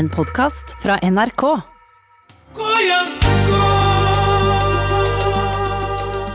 En 0.00 0.08
podkast 0.08 0.76
fra 0.82 0.94
NRK. 1.02 1.42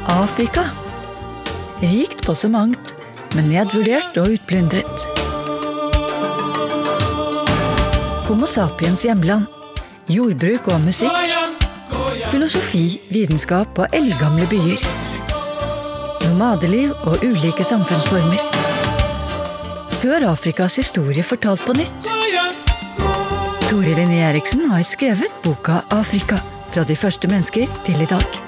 Afrika. 0.08 0.62
Rikt 1.82 2.26
på 2.26 2.36
så 2.36 2.50
mangt, 2.50 2.92
men 3.34 3.50
nedvurdert 3.50 4.20
og 4.22 4.36
utplyndret. 4.36 5.08
Homo 8.28 8.46
sapiens 8.46 9.02
hjemland. 9.08 9.50
Jordbruk 10.14 10.70
og 10.76 10.86
musikk. 10.86 11.18
Filosofi, 12.30 13.00
vitenskap 13.10 13.82
og 13.82 13.98
eldgamle 13.98 14.46
byer. 14.52 14.86
Nomadeliv 16.28 16.94
og 17.10 17.26
ulike 17.26 17.66
samfunnsformer. 17.66 18.46
Hør 20.04 20.30
Afrikas 20.36 20.78
historie 20.84 21.26
fortalt 21.26 21.66
på 21.66 21.74
nytt. 21.82 22.15
Tore 23.70 23.96
Linné 23.98 24.20
Eriksen 24.22 24.70
har 24.70 24.84
skrevet 24.84 25.42
boka 25.44 25.82
Afrika. 25.90 26.38
Fra 26.70 26.84
de 26.86 26.96
første 26.96 27.28
mennesker 27.28 27.66
til 27.86 28.02
i 28.02 28.06
dag. 28.06 28.45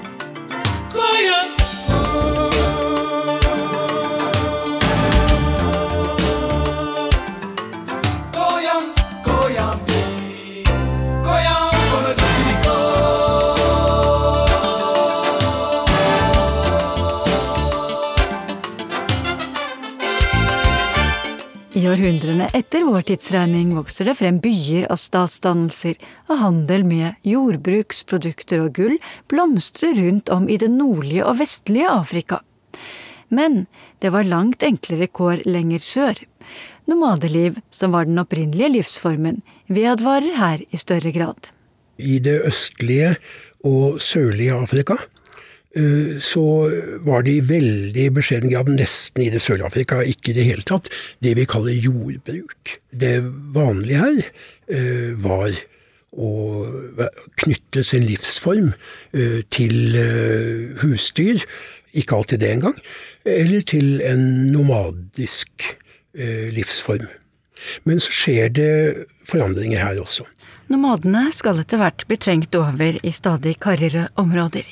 I 21.78 21.84
århundrene 21.86 22.48
etter 22.58 22.82
vår 22.88 23.04
tidsregning 23.06 23.68
vokser 23.76 24.08
det 24.08 24.16
frem 24.18 24.40
byer 24.42 24.88
og 24.90 24.98
statsdannelser, 24.98 25.94
og 26.26 26.40
handel 26.40 26.82
med 26.88 27.28
jordbruksprodukter 27.28 28.64
og 28.64 28.72
gull 28.74 28.96
blomstrer 29.30 29.94
rundt 30.00 30.32
om 30.34 30.48
i 30.50 30.56
det 30.58 30.72
nordlige 30.74 31.22
og 31.28 31.38
vestlige 31.38 31.92
Afrika. 31.92 32.40
Men 33.30 33.68
det 34.02 34.10
var 34.10 34.26
langt 34.26 34.66
enklere 34.66 35.06
kår 35.06 35.44
lenger 35.46 35.84
sør. 35.86 36.18
Nomadeliv, 36.90 37.60
som 37.70 37.94
var 37.94 38.08
den 38.08 38.18
opprinnelige 38.24 38.72
livsformen, 38.80 39.44
vedvarer 39.70 40.34
her 40.40 40.64
i 40.72 40.82
større 40.82 41.14
grad. 41.14 41.52
I 42.02 42.18
det 42.18 42.40
østlige 42.48 43.14
og 43.62 44.02
sørlige 44.02 44.58
Afrika 44.58 44.98
så 46.22 46.44
var 47.06 47.24
det 47.26 47.34
i 47.38 47.46
veldig 47.48 48.06
beskjeden 48.18 48.52
grad, 48.52 48.70
nesten 48.72 49.24
i 49.24 49.30
det 49.32 49.42
Sør-Afrika 49.44 50.00
ikke 50.02 50.32
i 50.32 50.36
det 50.38 50.46
hele 50.48 50.66
tatt, 50.66 50.90
det 51.24 51.34
vi 51.38 51.46
kaller 51.48 51.76
jordbruk. 51.76 52.78
Det 52.90 53.18
vanlige 53.54 54.00
her 54.02 54.22
eh, 54.22 55.12
var 55.22 55.52
å 56.18 56.30
knytte 57.42 57.84
sin 57.84 58.06
livsform 58.08 58.72
eh, 59.12 59.42
til 59.54 60.00
husdyr, 60.82 61.44
ikke 61.98 62.18
alltid 62.18 62.42
det 62.42 62.54
engang, 62.56 62.80
eller 63.28 63.62
til 63.68 64.00
en 64.06 64.24
nomadisk 64.52 65.74
livsform. 66.18 67.06
Men 67.86 68.00
så 68.02 68.14
skjer 68.14 68.50
det 68.56 68.72
forandringer 69.28 69.82
her 69.82 70.00
også. 70.02 70.24
Nomadene 70.68 71.28
skal 71.32 71.62
etter 71.62 71.80
hvert 71.80 72.04
bli 72.08 72.18
trengt 72.20 72.56
over 72.58 72.98
i 73.00 73.12
stadig 73.14 73.54
karrigere 73.62 74.08
områder. 74.20 74.66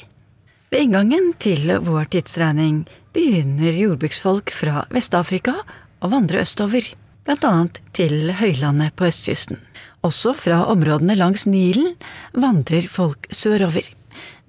Ved 0.77 0.91
inngangen 0.91 1.31
til 1.41 1.71
vår 1.87 2.11
tidsregning 2.13 2.83
begynner 3.17 3.73
jordbruksfolk 3.81 4.51
fra 4.53 4.83
Vest-Afrika 4.93 5.55
å 6.05 6.11
vandre 6.13 6.43
østover, 6.43 6.85
blant 7.25 7.47
annet 7.49 7.79
til 7.97 8.35
høylandet 8.37 8.93
på 9.01 9.07
østkysten. 9.09 9.57
Også 10.05 10.35
fra 10.37 10.59
områdene 10.69 11.17
langs 11.17 11.47
Nilen 11.49 11.95
vandrer 12.37 12.91
folk 12.93 13.25
sørover. 13.33 13.89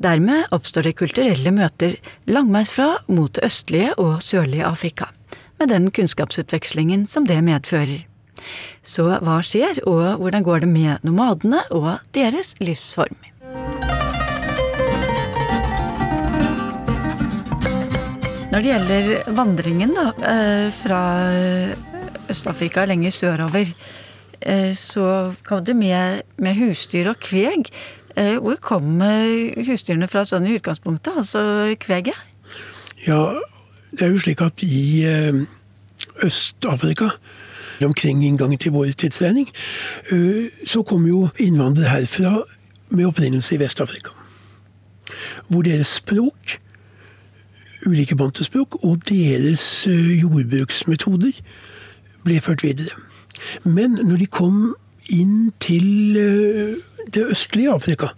Dermed 0.03 0.51
oppstår 0.51 0.89
det 0.89 0.97
kulturelle 0.99 1.55
møter 1.55 1.95
langveisfra 2.27 2.89
mot 3.07 3.31
det 3.39 3.47
østlige 3.47 3.95
og 3.95 4.19
sørlige 4.19 4.67
Afrika, 4.67 5.07
med 5.61 5.71
den 5.71 5.87
kunnskapsutvekslingen 5.95 7.07
som 7.07 7.31
det 7.31 7.39
medfører. 7.39 8.03
Så 8.83 9.07
hva 9.15 9.39
skjer, 9.39 9.79
og 9.87 10.19
hvordan 10.19 10.43
går 10.43 10.67
det 10.67 10.73
med 10.75 11.07
nomadene 11.07 11.63
og 11.71 11.93
deres 12.11 12.51
livsform? 12.59 13.15
Når 18.57 18.63
det 18.65 18.71
gjelder 18.71 19.33
vandringen 19.37 19.91
da, 19.93 20.03
eh, 20.25 20.71
fra 20.73 20.99
Øst-Afrika 22.25 22.85
lenger 22.89 23.11
sørover, 23.11 23.67
eh, 24.41 24.73
så 24.73 25.35
kom 25.45 25.65
det 25.65 25.75
med, 25.75 26.23
med 26.37 26.55
husdyr 26.55 27.09
og 27.09 27.19
kveg. 27.19 27.69
Eh, 28.15 28.39
hvor 28.41 28.55
kom 28.55 28.97
husdyrene 29.61 30.09
fra 30.09 30.25
sånn 30.25 30.47
i 30.49 30.57
utgangspunktet, 30.57 31.13
altså 31.21 31.75
kveget? 31.77 32.17
Ja, 33.05 33.37
det 33.93 34.01
er 34.01 34.09
jo 34.09 34.25
slik 34.25 34.41
at 34.41 34.63
i 34.65 35.05
Øst-Afrika 36.25 37.11
omkring 37.85 38.25
inngangen 38.25 38.57
til 38.57 38.71
vår 38.71 38.97
tidsregning, 38.97 39.53
så 40.65 40.81
kom 40.81 41.05
jo 41.05 41.29
innvandrere 41.37 41.93
herfra 41.93 42.39
med 42.89 43.05
opprinnelse 43.05 43.53
i 43.53 43.61
Vest-Afrika. 43.61 44.17
Hvor 45.47 45.61
deres 45.61 46.01
språk 46.01 46.57
ulike 47.87 48.15
bantuspråk 48.15 48.79
og 48.83 49.01
deres 49.09 49.87
eh, 49.87 50.19
jordbruksmetoder 50.21 51.39
ble 52.25 52.39
ført 52.43 52.63
videre. 52.65 52.93
Men 53.63 53.99
når 54.03 54.23
de 54.23 54.27
kom 54.27 54.75
inn 55.13 55.51
til 55.63 56.17
eh, 56.19 56.75
det 57.13 57.25
østlige 57.31 57.71
Afrika, 57.71 58.11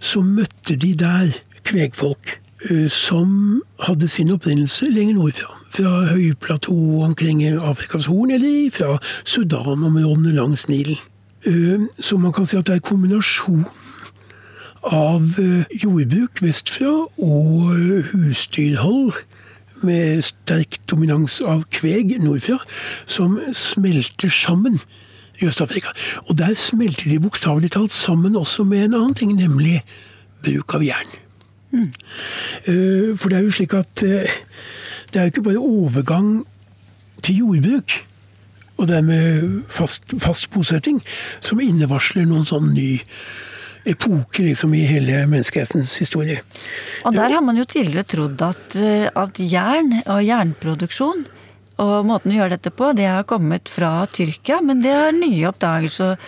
så 0.00 0.22
møtte 0.24 0.76
de 0.76 0.94
der 0.98 1.34
kvegfolk 1.68 2.38
eh, 2.70 2.88
som 2.90 3.62
hadde 3.86 4.08
sin 4.08 4.32
opprinnelse 4.32 4.90
lenger 4.90 5.20
nordfra. 5.20 5.58
Fra 5.72 5.92
høyplatået 6.12 7.04
omkring 7.04 7.44
Afrikas 7.48 8.06
Horn, 8.06 8.30
eller 8.30 8.68
fra 8.72 8.98
Sudan-områdene 9.24 10.34
langs 10.36 10.68
Nilen. 10.68 10.98
Så 11.98 12.18
man 12.20 12.32
kan 12.32 12.44
si 12.46 12.56
at 12.56 12.68
det 12.68 12.76
er 12.76 12.84
kombinasjon 12.84 13.64
av 14.88 15.38
eh, 15.38 15.68
jordbruk 15.82 16.42
vestfra 16.42 16.92
og 17.22 17.72
eh, 17.74 18.10
husdyrhold 18.12 19.14
med 19.82 20.22
sterk 20.26 20.78
dominans 20.90 21.40
av 21.42 21.64
kveg 21.74 22.14
nordfra, 22.22 22.60
som 23.06 23.38
smelter 23.56 24.30
sammen 24.30 24.78
i 25.40 25.48
Øst-Afrika. 25.48 25.90
Og 26.28 26.38
der 26.38 26.54
smelter 26.58 27.10
de 27.10 27.18
bokstavelig 27.22 27.72
talt 27.74 27.94
sammen 27.94 28.38
også 28.38 28.64
med 28.64 28.84
en 28.84 28.94
annen 29.00 29.18
ting, 29.18 29.34
nemlig 29.34 29.80
bruk 30.44 30.76
av 30.78 30.86
jern. 30.86 31.18
Mm. 31.72 31.90
For 33.16 33.32
det 33.32 33.38
er 33.38 33.46
jo 33.46 33.54
slik 33.56 33.74
at 33.74 34.02
det 34.02 35.18
er 35.18 35.24
jo 35.26 35.32
ikke 35.32 35.46
bare 35.46 35.62
overgang 35.62 36.42
til 37.24 37.42
jordbruk 37.42 37.96
og 38.76 38.88
dermed 38.88 39.62
fast, 39.68 40.02
fast 40.18 40.50
bosetting 40.50 41.00
som 41.40 41.60
innevarsler 41.62 42.26
noen 42.26 42.46
sånn 42.48 42.72
ny 42.74 43.00
epoke 43.88 44.44
liksom, 44.46 44.74
i 44.74 44.84
hele 44.86 45.24
menneskehetens 45.26 45.96
historie. 46.02 46.40
Og 47.04 47.14
der 47.16 47.34
har 47.34 47.44
man 47.44 47.58
jo 47.58 47.66
tidligere 47.68 48.06
trodd 48.08 48.42
at, 48.46 48.76
eh, 48.76 49.08
at 49.08 49.38
jern 49.42 49.98
og 50.06 50.24
jernproduksjon 50.24 51.26
og 51.82 51.94
måten 52.06 52.32
å 52.32 52.40
gjøre 52.40 52.56
dette 52.56 52.72
på, 52.74 52.92
det 52.96 53.08
har 53.08 53.28
kommet 53.28 53.70
fra 53.72 54.02
Tyrkia, 54.12 54.60
men 54.62 54.82
det 54.84 54.92
har 54.94 55.14
nye 55.16 55.48
oppdagelser 55.50 56.18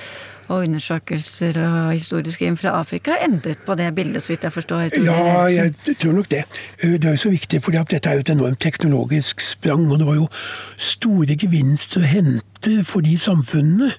og 0.53 0.64
undersøkelser 0.66 1.56
og 1.62 1.93
historiske 1.94 2.47
inn 2.47 2.59
fra 2.60 2.75
Afrika 2.81 3.16
endret 3.25 3.62
på 3.64 3.76
det 3.78 3.88
bildet, 3.97 4.22
så 4.22 4.34
vidt 4.34 4.44
jeg 4.44 4.53
forstår? 4.53 4.97
Ja, 5.04 5.47
jeg 5.48 5.97
tror 6.00 6.19
nok 6.19 6.28
det. 6.32 6.44
Eh, 6.82 6.98
det 6.98 7.09
er 7.09 7.16
jo 7.16 7.22
så 7.25 7.32
viktig, 7.32 7.62
fordi 7.64 7.81
at 7.81 7.94
dette 7.94 8.10
er 8.10 8.19
jo 8.19 8.26
et 8.26 8.34
enormt 8.34 8.60
teknologisk 8.60 9.41
sprang. 9.41 9.87
Og 9.91 9.98
det 10.00 10.09
var 10.09 10.19
jo 10.19 10.28
store 10.76 11.38
gevinster 11.41 12.04
å 12.04 12.10
hente 12.10 12.76
for 12.88 13.04
de 13.04 13.16
samfunnene, 13.20 13.93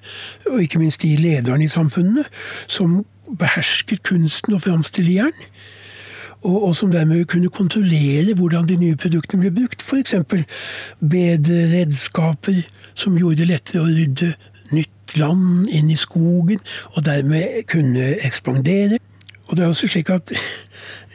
og 0.52 0.62
ikke 0.62 0.82
minst 0.82 1.02
de 1.02 1.16
lederne 1.18 1.66
i 1.66 1.72
samfunnene, 1.72 2.26
som 2.70 3.00
behersket 3.26 4.04
kunsten 4.06 4.56
å 4.56 4.62
framstille 4.62 5.16
jern. 5.18 5.46
Og, 6.42 6.68
og, 6.68 6.72
som 6.78 6.92
dermed 6.92 7.24
kunne 7.30 7.50
kontrollere 7.50 8.36
hvordan 8.36 8.68
de 8.68 8.76
nye 8.78 8.98
produktene 9.00 9.46
ble 9.46 9.54
brukt. 9.56 9.82
F.eks. 9.82 10.14
bedre 11.00 11.62
redskaper 11.72 12.60
som 12.94 13.16
gjorde 13.18 13.42
det 13.42 13.50
lettere 13.50 13.82
å 13.82 13.90
rydde 13.90 14.34
nytt 14.76 15.16
land 15.18 15.70
inn 15.70 15.90
i 15.90 15.98
skogen, 15.98 16.60
og 16.94 17.04
dermed 17.06 17.64
kunne 17.70 18.14
ekspandere. 18.26 19.00
Og 19.46 19.56
det 19.56 19.64
er 19.64 19.72
også 19.72 19.90
slik 19.90 20.10
at 20.10 20.32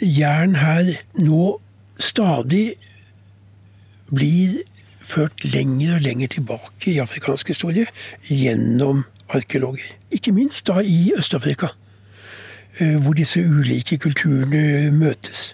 jern 0.02 0.56
her 0.60 0.96
nå 1.20 1.60
stadig 2.02 2.76
blir 4.12 4.62
ført 5.02 5.44
lenger 5.46 5.98
og 5.98 6.06
lenger 6.06 6.32
tilbake 6.38 6.94
i 6.94 7.00
afrikansk 7.04 7.52
historie 7.52 7.88
gjennom 8.28 9.04
arkeologer. 9.32 9.94
Ikke 10.12 10.34
minst 10.36 10.68
da 10.68 10.82
i 10.84 11.12
Øst-Afrika. 11.18 11.72
Eh, 12.80 12.96
hvor 13.04 13.18
disse 13.18 13.42
ulike 13.44 13.98
kulturene 14.00 14.92
møtes. 14.96 15.52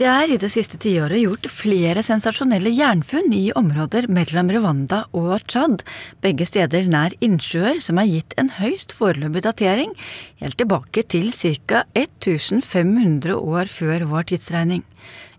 Det 0.00 0.06
er 0.08 0.30
i 0.32 0.38
det 0.40 0.48
siste 0.50 0.78
tiåret 0.80 1.20
gjort 1.20 1.44
flere 1.52 2.00
sensasjonelle 2.02 2.70
jernfunn 2.72 3.28
i 3.36 3.50
områder 3.54 4.08
mellom 4.08 4.48
Rwanda 4.54 5.02
og 5.12 5.44
Tsjad, 5.44 5.84
begge 6.24 6.46
steder 6.48 6.88
nær 6.88 7.12
innsjøer 7.20 7.82
som 7.84 8.00
er 8.00 8.08
gitt 8.08 8.32
en 8.40 8.48
høyst 8.56 8.94
foreløpig 8.96 9.44
datering, 9.44 9.92
helt 10.40 10.56
tilbake 10.56 11.04
til 11.12 11.28
ca. 11.36 11.84
1500 11.92 13.36
år 13.36 13.68
før 13.68 14.08
vår 14.08 14.30
tidsregning. 14.32 14.86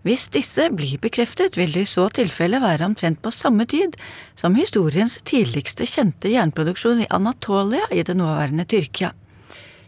Hvis 0.06 0.28
disse 0.30 0.68
blir 0.70 1.02
bekreftet, 1.02 1.58
vil 1.58 1.74
det 1.74 1.88
i 1.88 1.90
så 1.90 2.06
tilfelle 2.14 2.62
være 2.62 2.86
omtrent 2.86 3.18
på 3.24 3.34
samme 3.34 3.66
tid 3.66 3.98
som 4.38 4.54
historiens 4.54 5.18
tidligste 5.26 5.88
kjente 5.90 6.30
jernproduksjon 6.30 7.02
i 7.02 7.10
Anatolia 7.10 7.90
i 7.90 8.06
det 8.06 8.14
nåværende 8.20 8.68
Tyrkia 8.70 9.10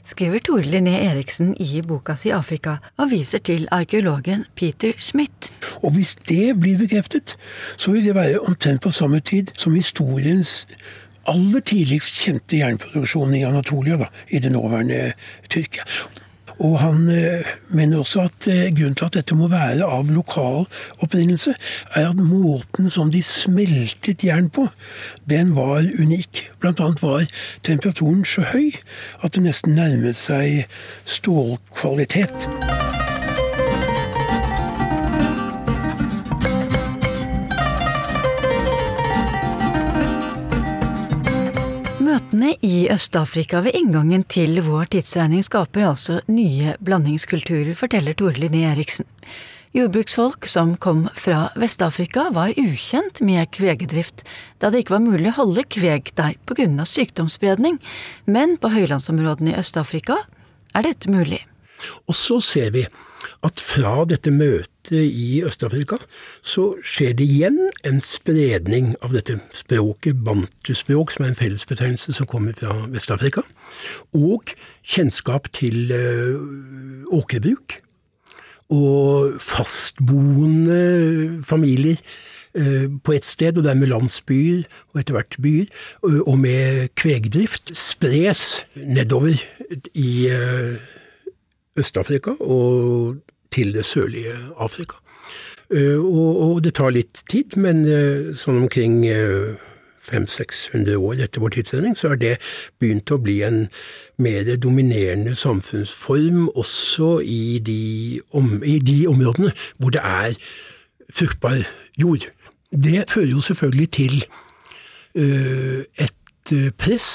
skriver 0.06 0.38
Tore 0.38 0.62
Linné 0.62 0.98
Eriksen 1.08 1.54
i 1.60 1.82
boka 1.82 2.14
si 2.18 2.30
Afrika, 2.34 2.76
og 2.96 3.10
viser 3.10 3.42
til 3.42 3.66
arkeologen 3.74 4.44
Peter 4.54 4.94
Schmidt. 5.02 5.50
Og 5.82 5.96
hvis 5.96 6.16
det 6.28 6.54
blir 6.60 6.78
bekreftet, 6.78 7.36
så 7.76 7.92
vil 7.92 8.06
det 8.06 8.14
være 8.14 8.40
omtrent 8.40 8.82
på 8.82 8.90
samme 8.90 9.20
tid 9.20 9.52
som 9.58 9.74
historiens 9.74 10.66
aller 11.26 11.60
tidligst 11.60 12.22
kjente 12.22 12.60
jernproduksjon 12.60 13.34
i 13.34 13.42
Anatolia, 13.46 13.98
da, 13.98 14.12
i 14.30 14.38
det 14.38 14.52
nåværende 14.54 15.12
Tyrkia. 15.50 15.86
Og 16.58 16.78
han 16.80 17.08
eh, 17.12 17.48
mener 17.68 17.98
også 17.98 18.24
at 18.26 18.48
eh, 18.48 18.70
grunnen 18.76 18.96
til 18.96 19.08
at 19.08 19.18
dette 19.18 19.36
må 19.36 19.48
være 19.52 19.84
av 19.84 20.08
lokal 20.12 20.64
opprinnelse, 21.04 21.54
er 21.94 22.08
at 22.08 22.20
måten 22.20 22.90
som 22.92 23.12
de 23.12 23.22
smeltet 23.22 24.24
jern 24.24 24.48
på, 24.48 24.68
den 25.28 25.54
var 25.56 25.84
unik. 25.84 26.46
Blant 26.60 26.80
annet 26.80 27.04
var 27.04 27.28
temperaturen 27.66 28.24
så 28.24 28.46
høy 28.52 28.72
at 29.22 29.36
det 29.36 29.44
nesten 29.48 29.76
nærmet 29.76 30.16
seg 30.20 30.64
stålkvalitet. 31.04 32.48
Møtene 42.36 42.58
i 42.68 42.84
Øst-Afrika 42.92 43.62
ved 43.64 43.78
inngangen 43.78 44.20
til 44.28 44.58
vår 44.60 44.90
tidsregning 44.92 45.40
skaper 45.40 45.86
altså 45.88 46.18
nye 46.28 46.74
blandingskulturer, 46.84 47.72
forteller 47.72 48.12
Tore 48.12 48.36
Linné 48.36 48.66
Eriksen. 48.68 49.06
Jordbruksfolk 49.72 50.44
som 50.44 50.74
kom 50.76 51.06
fra 51.16 51.46
Vest-Afrika 51.56 52.26
var 52.36 52.52
ukjent 52.60 53.22
med 53.24 53.48
kvegedrift, 53.56 54.26
da 54.60 54.68
det 54.68 54.84
ikke 54.84 54.98
var 54.98 55.06
mulig 55.06 55.30
å 55.32 55.38
holde 55.38 55.64
kveg 55.64 56.12
der 56.20 56.36
på 56.44 56.58
grunn 56.60 56.76
av 56.76 56.90
sykdomsspredning, 56.92 57.80
men 58.28 58.58
på 58.60 58.68
høylandsområdene 58.74 59.54
i 59.54 59.58
Øst-Afrika 59.62 60.20
er 60.76 60.84
dette 60.84 61.08
mulig. 61.08 61.40
Og 62.04 62.20
så 62.20 62.36
ser 62.44 62.68
vi 62.76 62.84
at 63.46 63.62
fra 63.62 64.05
dette 64.08 64.32
møtet 64.32 64.73
i 64.93 65.43
Øst-Afrika 65.46 65.99
så 66.46 66.69
skjer 66.87 67.17
det 67.19 67.26
igjen 67.26 67.58
en 67.87 68.00
spredning 68.05 68.93
av 69.05 69.14
dette 69.17 69.38
språket, 69.55 70.20
bantuspråk, 70.26 71.14
som 71.14 71.26
er 71.26 71.32
en 71.32 71.40
fellesbetegnelse 71.40 72.14
som 72.17 72.28
kommer 72.31 72.55
fra 72.56 72.75
Vest-Afrika, 72.93 73.43
og 74.14 74.55
kjennskap 74.87 75.50
til 75.56 75.90
uh, 75.90 77.19
åkerbruk. 77.19 77.81
Og 78.75 79.37
fastboende 79.43 81.43
familier 81.46 82.00
uh, 82.58 82.87
på 83.02 83.14
ett 83.14 83.26
sted, 83.26 83.58
og 83.58 83.67
dermed 83.67 83.90
landsbyer 83.90 84.67
og 84.93 85.02
etter 85.02 85.19
hvert 85.19 85.38
byer, 85.43 85.70
og 86.02 86.38
med 86.43 86.88
kvegdrift, 86.99 87.75
spres 87.78 88.64
nedover 88.75 89.38
i 89.94 90.11
Øst-Afrika 91.76 92.37
og 92.40 93.17
til 93.52 93.73
det 93.75 93.84
sørlige 93.84 94.34
Afrika. 94.58 95.00
Eh, 95.75 95.99
og, 95.99 96.62
det 96.62 96.76
tar 96.78 96.94
litt 96.94 97.25
tid, 97.31 97.56
men 97.58 97.82
eh, 97.90 98.34
sånn 98.38 98.61
omkring 98.62 99.00
500-600 100.06 100.93
eh, 100.93 101.00
år 101.00 101.25
etter 101.25 101.43
vår 101.43 101.56
tidsregning, 101.56 101.96
så 101.99 102.12
har 102.12 102.20
det 102.23 102.37
begynt 102.78 103.11
å 103.11 103.19
bli 103.23 103.40
en 103.46 103.64
mer 104.23 104.52
dominerende 104.62 105.34
samfunnsform 105.34 106.46
også 106.55 107.17
i 107.26 107.58
de, 107.67 108.20
om, 108.31 108.61
i 108.62 108.78
de 108.78 109.00
områdene 109.11 109.50
hvor 109.81 109.94
det 109.96 110.05
er 110.06 110.38
fruktbar 111.11 111.67
jord. 111.99 112.28
Det 112.70 113.02
fører 113.11 113.34
jo 113.34 113.43
selvfølgelig 113.43 113.90
til 113.96 114.17
et 115.17 116.50
press 116.76 117.06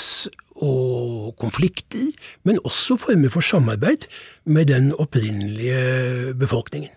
og 0.61 1.35
konflikter, 1.41 2.11
men 2.45 2.59
også 2.63 2.97
former 3.01 3.31
for 3.33 3.45
samarbeid 3.45 4.07
med 4.45 4.69
den 4.69 4.91
opprinnelige 4.93 6.35
befolkningen. 6.37 6.91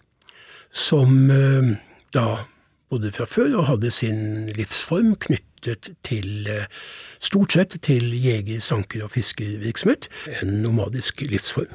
Som 0.71 1.31
eh, 1.31 1.75
da 2.15 2.45
bodde 2.93 3.13
fra 3.15 3.27
før 3.31 3.61
og 3.61 3.69
hadde 3.71 3.91
sin 3.95 4.51
livsform 4.55 5.15
knyttet 5.25 5.93
til 6.07 6.51
eh, 6.51 6.69
stort 7.23 7.57
sett 7.57 7.79
til 7.87 8.13
jeger-, 8.13 8.63
sanker- 8.63 9.07
og 9.07 9.15
fiskervirksomhet, 9.15 10.11
en 10.43 10.61
nomadisk 10.65 11.25
livsform. 11.25 11.73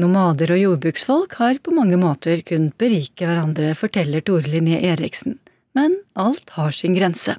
Nomader 0.00 0.54
og 0.54 0.60
jordbruksfolk 0.62 1.34
har 1.40 1.58
på 1.62 1.74
mange 1.74 1.98
måter 1.98 2.44
kunnet 2.46 2.76
berike 2.78 3.26
hverandre, 3.26 3.74
forteller 3.74 4.22
Tore 4.22 4.46
Linné 4.46 4.78
Eriksen, 4.86 5.40
men 5.74 5.98
alt 6.14 6.54
har 6.56 6.74
sin 6.74 6.94
grense. 6.96 7.34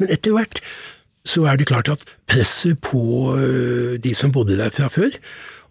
Men 0.00 0.12
etter 0.14 0.34
hvert 0.36 0.62
så 1.24 1.46
er 1.46 1.56
det 1.56 1.68
klart 1.70 1.88
at 1.88 2.04
presset 2.26 2.80
på 2.82 3.34
øh, 3.36 3.98
de 4.02 4.14
som 4.14 4.32
bodde 4.32 4.58
der 4.58 4.70
fra 4.70 4.88
før, 4.88 5.10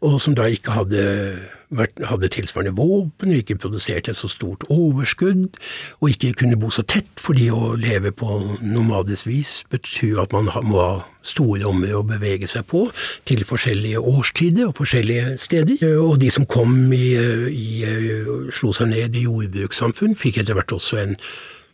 og 0.02 0.22
som 0.22 0.34
da 0.36 0.48
ikke 0.50 0.74
hadde, 0.74 1.02
vært, 1.70 2.00
hadde 2.10 2.30
tilsvarende 2.34 2.74
våpen, 2.74 3.30
og 3.30 3.36
ikke 3.38 3.60
produserte 3.62 4.12
et 4.12 4.18
så 4.18 4.28
stort 4.32 4.64
overskudd, 4.70 5.60
og 6.00 6.10
ikke 6.10 6.34
kunne 6.40 6.58
bo 6.60 6.72
så 6.74 6.82
tett, 6.82 7.12
fordi 7.22 7.52
å 7.54 7.76
leve 7.78 8.10
på 8.12 8.40
nomadisk 8.66 9.30
vis 9.30 9.54
betyr 9.70 10.24
at 10.24 10.34
man 10.34 10.50
må 10.66 10.82
ha 10.82 10.90
store 11.22 11.70
områder 11.70 12.00
å 12.00 12.08
bevege 12.08 12.50
seg 12.50 12.66
på, 12.72 12.88
til 13.30 13.46
forskjellige 13.46 14.02
årstider 14.02 14.72
og 14.72 14.76
forskjellige 14.82 15.38
steder. 15.38 15.86
Og 16.02 16.18
de 16.24 16.34
som 16.34 16.50
kom 16.50 16.74
i, 16.98 17.14
i 17.54 18.50
slo 18.50 18.74
seg 18.74 18.90
ned 18.96 19.16
i 19.20 19.28
jordbrukssamfunn, 19.28 20.18
fikk 20.18 20.42
etter 20.42 20.58
hvert 20.58 20.74
også 20.74 21.04
en, 21.04 21.18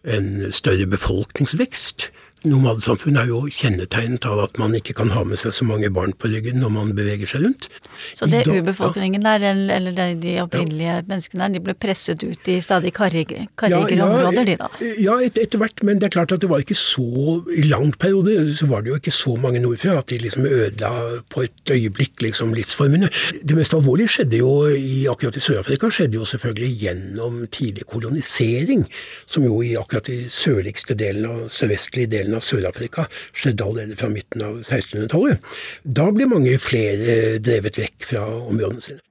en 0.04 0.32
større 0.52 0.90
befolkningsvekst. 0.92 2.12
Nomadesamfunn 2.52 3.18
er 3.20 3.30
jo 3.32 3.44
kjennetegnet 3.52 4.26
av 4.30 4.42
at 4.46 4.58
man 4.62 4.76
ikke 4.78 4.96
kan 4.98 5.12
ha 5.14 5.24
med 5.28 5.40
seg 5.42 5.56
så 5.56 5.68
mange 5.68 5.90
barn 5.94 6.14
på 6.18 6.32
ryggen 6.32 6.60
når 6.62 6.74
man 6.74 6.94
beveger 6.98 7.30
seg 7.30 7.46
rundt. 7.46 7.70
Så 8.18 8.30
det 8.32 8.46
urbefolkningen 8.48 9.24
ja. 9.26 9.38
der, 9.38 9.60
eller 9.78 10.16
de 10.18 10.36
opprinnelige 10.44 10.98
ja. 11.00 11.06
menneskene 11.08 11.46
der, 11.46 11.56
de 11.58 11.64
ble 11.68 11.76
presset 11.78 12.24
ut 12.24 12.50
i 12.52 12.58
stadig 12.64 12.94
karrigere, 12.98 13.48
karrigere 13.60 14.00
ja, 14.00 14.08
områder, 14.08 14.48
de 14.48 14.58
da? 14.60 14.70
Ja, 15.02 15.18
et, 15.24 15.40
etter 15.42 15.62
hvert, 15.62 15.84
men 15.88 16.02
det 16.02 16.10
er 16.10 16.16
klart 16.18 16.34
at 16.36 16.44
det 16.44 16.50
var 16.52 16.64
ikke 16.64 16.78
så 16.78 17.06
I 17.54 17.66
lang 17.68 17.92
periode 18.00 18.36
så 18.58 18.68
var 18.70 18.84
det 18.84 18.92
jo 18.92 19.00
ikke 19.00 19.14
så 19.14 19.36
mange 19.40 19.62
nordfra 19.64 19.98
at 20.02 20.10
de 20.12 20.20
liksom 20.22 20.46
ødela 20.48 20.92
på 21.34 21.46
et 21.48 21.74
øyeblikk 21.74 22.22
liksom 22.24 22.54
livsformene. 22.58 23.10
Det 23.42 23.58
mest 23.58 23.76
alvorlige 23.78 24.16
skjedde 24.16 24.42
jo 24.42 24.52
i, 24.72 25.06
akkurat 25.10 25.38
i 25.38 25.44
Sør-Afrika, 25.44 25.90
skjedde 25.94 26.20
jo 26.20 26.28
selvfølgelig 26.28 26.72
gjennom 26.84 27.40
tidlig 27.54 27.88
kolonisering, 27.90 28.86
som 29.26 29.46
jo 29.48 29.62
i 29.66 29.76
akkurat 29.80 30.10
de 30.10 30.20
sørligste 30.32 30.98
delen 30.98 31.28
av 31.30 31.48
sørvestlige 31.54 32.12
delen 32.12 32.37
av 32.37 32.37
Sør-Afrika 32.44 33.08
skjedde 33.32 33.66
allerede 33.66 33.98
fra 34.00 34.10
midten 34.12 34.44
av 34.46 34.60
1600-tallet. 34.62 35.44
Da 35.84 36.10
ble 36.16 36.30
mange 36.30 36.58
flere 36.62 37.38
drevet 37.44 37.80
vekk 37.82 38.10
fra 38.12 38.26
områdene 38.28 38.84
sine. 38.84 39.04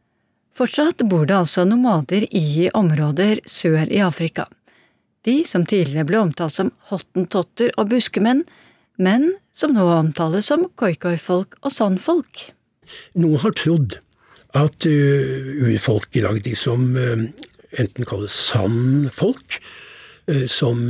Fortsatt 0.56 1.02
bor 1.04 1.26
det 1.28 1.36
altså 1.36 1.66
nomader 1.68 2.24
i 2.32 2.70
områder 2.72 3.42
sør 3.44 3.90
i 3.92 4.00
Afrika. 4.00 4.46
De 5.26 5.42
som 5.48 5.66
tidligere 5.68 6.06
ble 6.08 6.20
omtalt 6.22 6.54
som 6.54 6.70
hottentotter 6.88 7.74
og 7.76 7.90
buskemenn, 7.90 8.44
men 8.96 9.34
som 9.56 9.74
nå 9.76 9.84
omtales 9.92 10.48
som 10.48 10.64
koikoi-folk 10.80 11.58
og 11.60 11.74
sandfolk. 11.74 12.46
Noen 13.18 13.42
har 13.42 13.52
trodd 13.58 13.98
at 14.56 14.86
uh, 14.88 15.66
urfolk 15.66 16.16
i 16.16 16.22
dag, 16.24 16.40
de 16.44 16.54
som 16.56 16.88
uh, 16.96 17.26
enten 17.76 18.08
kalles 18.08 18.36
sandfolk, 18.46 19.58
uh, 20.30 20.46
som 20.48 20.80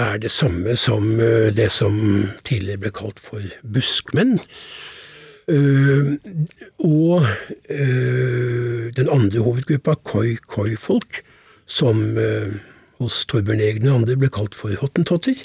er 0.00 0.20
det 0.22 0.30
samme 0.32 0.76
som 0.76 1.20
eh, 1.20 1.50
det 1.54 1.70
som 1.72 1.96
tidligere 2.46 2.84
ble 2.84 2.92
kalt 2.96 3.20
for 3.22 3.44
buskmenn. 3.74 4.38
Eh, 5.50 6.14
og 6.86 7.26
eh, 7.68 8.88
den 8.96 9.10
andre 9.12 9.44
hovedgruppa, 9.44 9.98
koi-koi-folk, 10.04 11.22
som 11.70 12.00
hos 12.98 13.20
Torbjørn 13.30 13.60
Egne 13.62 13.92
og 13.92 14.00
andre 14.00 14.16
ble 14.18 14.28
kalt 14.34 14.56
for 14.58 14.74
hottentotter, 14.80 15.38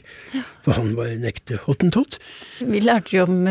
for 0.66 0.74
han 0.74 0.96
var 0.98 1.12
en 1.12 1.28
ekte 1.30 1.60
hottentott. 1.68 2.18
Vi 2.58 2.82
lærte 2.82 3.14
jo 3.14 3.28
om 3.28 3.46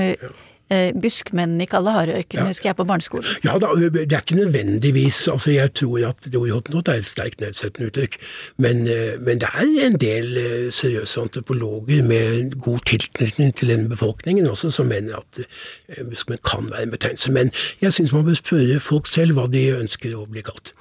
buskmennene 1.02 1.66
i 1.66 1.68
Kalahari-ørkenen, 1.70 2.48
husker 2.48 2.70
jeg 2.70 2.76
på 2.78 2.86
barneskolen. 2.88 3.28
Ja 3.44 3.58
da, 3.60 3.72
det 3.76 4.06
er 4.12 4.22
ikke 4.22 4.38
nødvendigvis 4.38 5.28
altså 5.28 5.50
Jeg 5.50 5.74
tror 5.74 6.08
at 6.08 6.28
Dorotnot 6.32 6.88
er 6.88 7.00
et 7.00 7.06
sterkt 7.06 7.40
nedsettende 7.40 7.90
uttrykk, 7.90 8.16
men, 8.56 8.86
eh, 8.88 9.20
men, 9.20 9.40
det 9.40 9.48
er 9.54 9.86
en 9.86 9.98
del 10.00 10.36
eh, 10.36 10.72
seriøse 10.72 11.20
antropologer 11.20 12.02
med 12.02 12.58
god 12.60 12.78
tilknytning 12.86 13.54
til 13.56 13.68
den 13.68 13.88
befolkningen 13.88 14.46
også, 14.46 14.70
som 14.70 14.86
mener 14.86 15.16
at 15.16 15.40
eh, 15.44 16.04
buskmenn 16.08 16.42
kan 16.44 16.70
være 16.70 16.82
en 16.82 16.90
betegnelse. 16.90 17.32
Men 17.32 17.50
jeg 17.80 17.92
syns 17.92 18.12
man 18.12 18.24
bør 18.24 18.34
spørre 18.40 18.80
folk 18.80 19.06
selv 19.06 19.38
hva 19.38 19.46
de 19.52 19.66
ønsker 19.78 20.16
å 20.16 20.26
bli 20.30 20.44
kalt. 20.44 20.72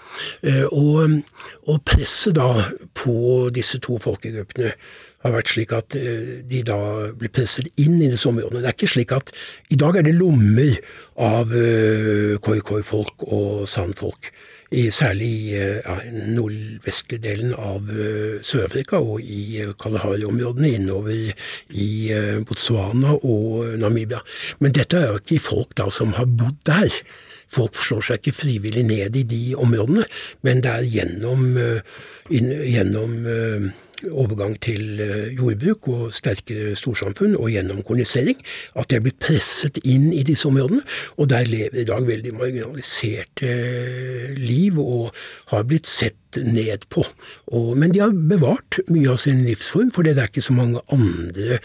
Og, 0.72 1.20
og 1.68 1.82
presset 1.86 2.36
da 2.38 2.70
på 2.96 3.50
disse 3.54 3.80
to 3.84 3.98
folkegruppene 4.02 4.74
har 5.24 5.36
vært 5.38 5.52
slik 5.54 5.74
at 5.76 5.96
eh, 5.98 6.40
de 6.48 6.64
da 6.68 6.80
blir 7.18 7.32
presset 7.34 7.70
inn 7.82 8.00
i 8.02 8.12
disse 8.12 8.30
områdene. 8.30 8.64
Det 8.64 8.72
er 8.72 8.78
ikke 8.78 8.94
slik 8.96 9.14
at 9.16 9.32
I 9.74 9.80
dag 9.80 10.00
er 10.00 10.08
det 10.08 10.16
lommer 10.18 10.76
av 11.24 11.52
uh, 11.54 12.40
khoi-khoi-folk 12.44 13.28
og 13.30 13.70
sandfolk, 13.70 14.34
Særlig 14.74 15.28
i 15.30 15.60
uh, 15.62 15.84
ja, 15.86 15.96
nordvestlige 16.34 17.22
delen 17.22 17.52
av 17.54 17.92
Sør-Afrika 18.42 18.98
og 18.98 19.22
i 19.22 19.62
Kalahari-områdene 19.78 20.72
innover 20.80 21.30
i 21.70 21.90
Botswana 22.42 23.14
og 23.20 23.78
Namibia. 23.78 24.24
Men 24.66 24.74
dette 24.74 24.98
er 24.98 25.12
jo 25.12 25.22
ikke 25.22 25.44
folk 25.46 25.78
da 25.78 25.92
som 25.94 26.16
har 26.18 26.26
bodd 26.26 26.58
der. 26.66 26.90
Folk 27.54 27.78
slår 27.78 28.08
seg 28.08 28.24
ikke 28.24 28.40
frivillig 28.40 28.88
ned 28.90 29.22
i 29.22 29.26
de 29.30 29.44
områdene, 29.62 30.08
men 30.42 30.66
det 30.66 30.74
er 30.74 30.90
gjennom, 30.96 31.46
gjennom 32.34 33.14
overgang 34.12 34.56
til 34.64 35.00
eh, 35.04 35.34
jordbruk 35.38 35.88
og 35.92 36.14
sterkere 36.16 36.76
storsamfunn 36.80 37.36
og 37.38 37.52
gjennomkornisering, 37.54 38.40
at 38.80 38.90
de 38.90 38.98
er 38.98 39.04
blitt 39.06 39.20
presset 39.24 39.80
inn 39.84 40.12
i 40.14 40.24
disse 40.28 40.48
områdene. 40.50 40.84
Og 41.18 41.30
der 41.32 41.50
lever 41.50 41.84
i 41.84 41.88
dag 41.88 42.08
veldig 42.08 42.36
marginaliserte 42.38 43.50
eh, 43.50 44.34
liv 44.40 44.80
og 44.82 45.12
har 45.54 45.68
blitt 45.70 45.90
sett 45.90 46.40
ned 46.40 46.88
på. 46.94 47.06
Og, 47.54 47.76
men 47.78 47.94
de 47.94 48.02
har 48.02 48.16
bevart 48.16 48.82
mye 48.90 49.12
av 49.14 49.22
sin 49.22 49.46
livsform, 49.48 49.94
for 49.94 50.06
det 50.06 50.18
er 50.18 50.32
ikke 50.32 50.46
så 50.46 50.56
mange 50.58 50.82
andre 50.94 51.60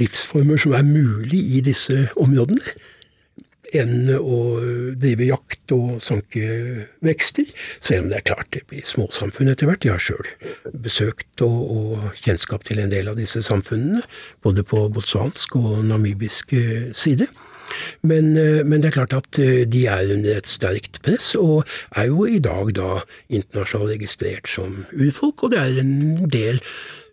livsformer 0.00 0.60
som 0.60 0.72
er 0.76 0.88
mulig 0.88 1.42
i 1.58 1.60
disse 1.64 2.06
områdene 2.16 2.62
enn 3.76 4.10
å 4.16 4.38
drive 5.00 5.28
jakt 5.28 5.74
og 5.74 6.00
sanke 6.04 6.86
vekster, 7.04 7.48
selv 7.80 8.04
om 8.04 8.10
det 8.12 8.20
er 8.20 8.26
klart 8.32 8.50
det 8.54 8.64
blir 8.70 8.84
småsamfunn 8.88 9.52
etter 9.52 9.70
hvert. 9.70 9.86
Jeg 9.86 9.96
har 9.96 10.02
sjøl 10.02 10.28
besøkt 10.84 11.44
og, 11.44 11.60
og, 11.76 12.10
kjennskap 12.22 12.66
til 12.68 12.82
en 12.82 12.92
del 12.92 13.08
av 13.12 13.18
disse 13.20 13.42
samfunnene, 13.44 14.04
både 14.44 14.64
på 14.66 14.84
botswansk 14.92 15.56
og 15.60 15.80
namibisk 15.88 16.54
side. 16.96 17.30
Men, 18.02 18.32
men, 18.68 18.80
det 18.82 18.90
er 18.90 18.96
klart 18.96 19.14
at 19.16 19.38
de 19.72 19.84
er 19.86 20.14
under 20.14 20.38
et 20.38 20.48
sterkt 20.50 21.00
press, 21.04 21.32
og 21.38 21.68
er 21.96 22.08
jo 22.10 22.26
i 22.26 22.40
dag 22.42 22.72
da 22.76 23.02
internasjonalt 23.30 23.94
registrert 23.94 24.50
som 24.50 24.82
urfolk, 24.92 25.44
og 25.46 25.54
det 25.54 25.60
er 25.62 25.80
en 25.82 26.26
del 26.32 26.60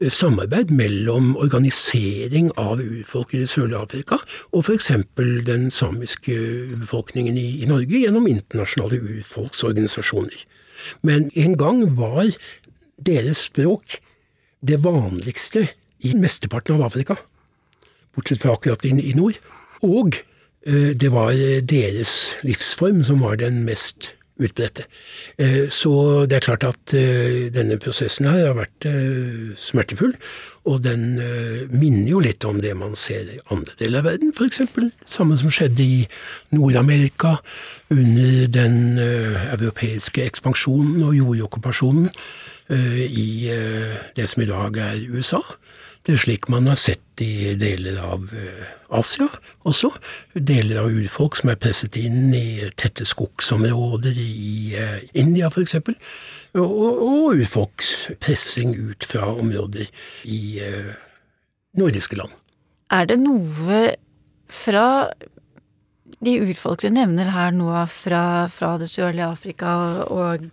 samarbeid 0.07 0.71
mellom 0.71 1.33
organisering 1.37 2.51
av 2.57 2.79
urfolk 2.79 3.33
i 3.35 3.41
det 3.43 3.49
sørlige 3.51 3.81
Afrika 3.83 4.19
og 4.55 4.63
f.eks. 4.63 4.91
den 5.47 5.67
samiske 5.71 6.35
befolkningen 6.79 7.37
i, 7.37 7.63
i 7.63 7.67
Norge 7.67 7.99
gjennom 8.05 8.27
internasjonale 8.31 9.01
urfolksorganisasjoner. 9.01 10.45
Men 11.03 11.27
en 11.35 11.57
gang 11.59 11.83
var 11.97 12.31
deres 13.05 13.45
språk 13.49 13.99
det 14.63 14.79
vanligste 14.83 15.67
i 15.99 16.15
mesteparten 16.15 16.79
av 16.79 16.87
Afrika, 16.87 17.17
bortsett 18.15 18.39
fra 18.41 18.55
akkurat 18.55 18.85
i, 18.87 18.93
i 19.11 19.15
nord. 19.17 19.35
Og 19.83 20.15
eh, 20.15 20.28
det 20.65 21.07
var 21.13 21.31
deres 21.63 22.35
livsform 22.43 23.03
som 23.07 23.21
var 23.23 23.37
den 23.39 23.61
mest 23.63 24.13
utbredte. 24.39 24.85
Eh, 25.37 25.67
så 25.69 26.25
det 26.29 26.39
er 26.39 26.45
klart 26.45 26.63
at 26.67 26.93
eh, 26.97 27.49
denne 27.53 27.79
prosessen 27.81 28.27
her 28.29 28.49
har 28.49 28.57
vært 28.57 28.87
eh, 28.87 29.51
smertefull, 29.59 30.15
og 30.69 30.83
den 30.83 31.17
minner 31.71 32.09
jo 32.11 32.19
litt 32.21 32.45
om 32.45 32.59
det 32.61 32.75
man 32.77 32.93
ser 32.99 33.31
i 33.31 33.39
andre 33.49 33.73
deler 33.79 34.03
av 34.03 34.09
verden, 34.11 34.33
f.eks. 34.35 34.61
Samme 35.07 35.37
som 35.39 35.49
skjedde 35.49 35.81
i 35.81 36.03
Nord-Amerika 36.53 37.37
under 37.89 38.51
den 38.53 38.99
europeiske 38.99 40.27
ekspansjonen 40.27 41.07
og 41.07 41.15
jordokkupasjonen 41.17 42.11
i 42.69 43.49
det 44.19 44.27
som 44.29 44.43
i 44.43 44.49
dag 44.51 44.77
er 44.83 44.99
USA. 45.09 45.41
Det 46.05 46.15
er 46.15 46.21
slik 46.21 46.47
man 46.49 46.69
har 46.71 46.77
sett 46.79 47.21
i 47.21 47.53
deler 47.59 47.97
av 47.99 48.29
eh, 48.31 48.67
Asia 48.95 49.27
også. 49.67 49.91
Deler 50.33 50.79
av 50.81 50.93
urfolk 50.95 51.35
som 51.35 51.51
er 51.51 51.59
presset 51.59 51.97
inn 51.99 52.31
i 52.35 52.69
tette 52.79 53.05
skogsområder 53.07 54.15
i 54.23 54.75
eh, 54.79 55.01
India 55.19 55.49
f.eks. 55.51 55.75
Og, 56.55 56.63
og 56.63 57.35
urfolks 57.35 57.91
pressing 58.23 58.77
ut 58.79 59.05
fra 59.05 59.27
områder 59.33 59.89
i 60.23 60.39
eh, 60.63 60.93
nordiske 61.77 62.17
land. 62.17 62.31
Er 62.95 63.09
det 63.11 63.19
noe 63.21 63.81
fra 64.49 64.87
de 66.23 66.37
urfolk 66.41 66.81
du 66.81 66.89
nevner 66.95 67.29
her 67.35 67.51
nå, 67.55 67.69
fra, 67.91 68.23
fra 68.51 68.73
det 68.79 68.89
sørlige 68.91 69.27
Afrika 69.29 69.75
og 70.09 70.47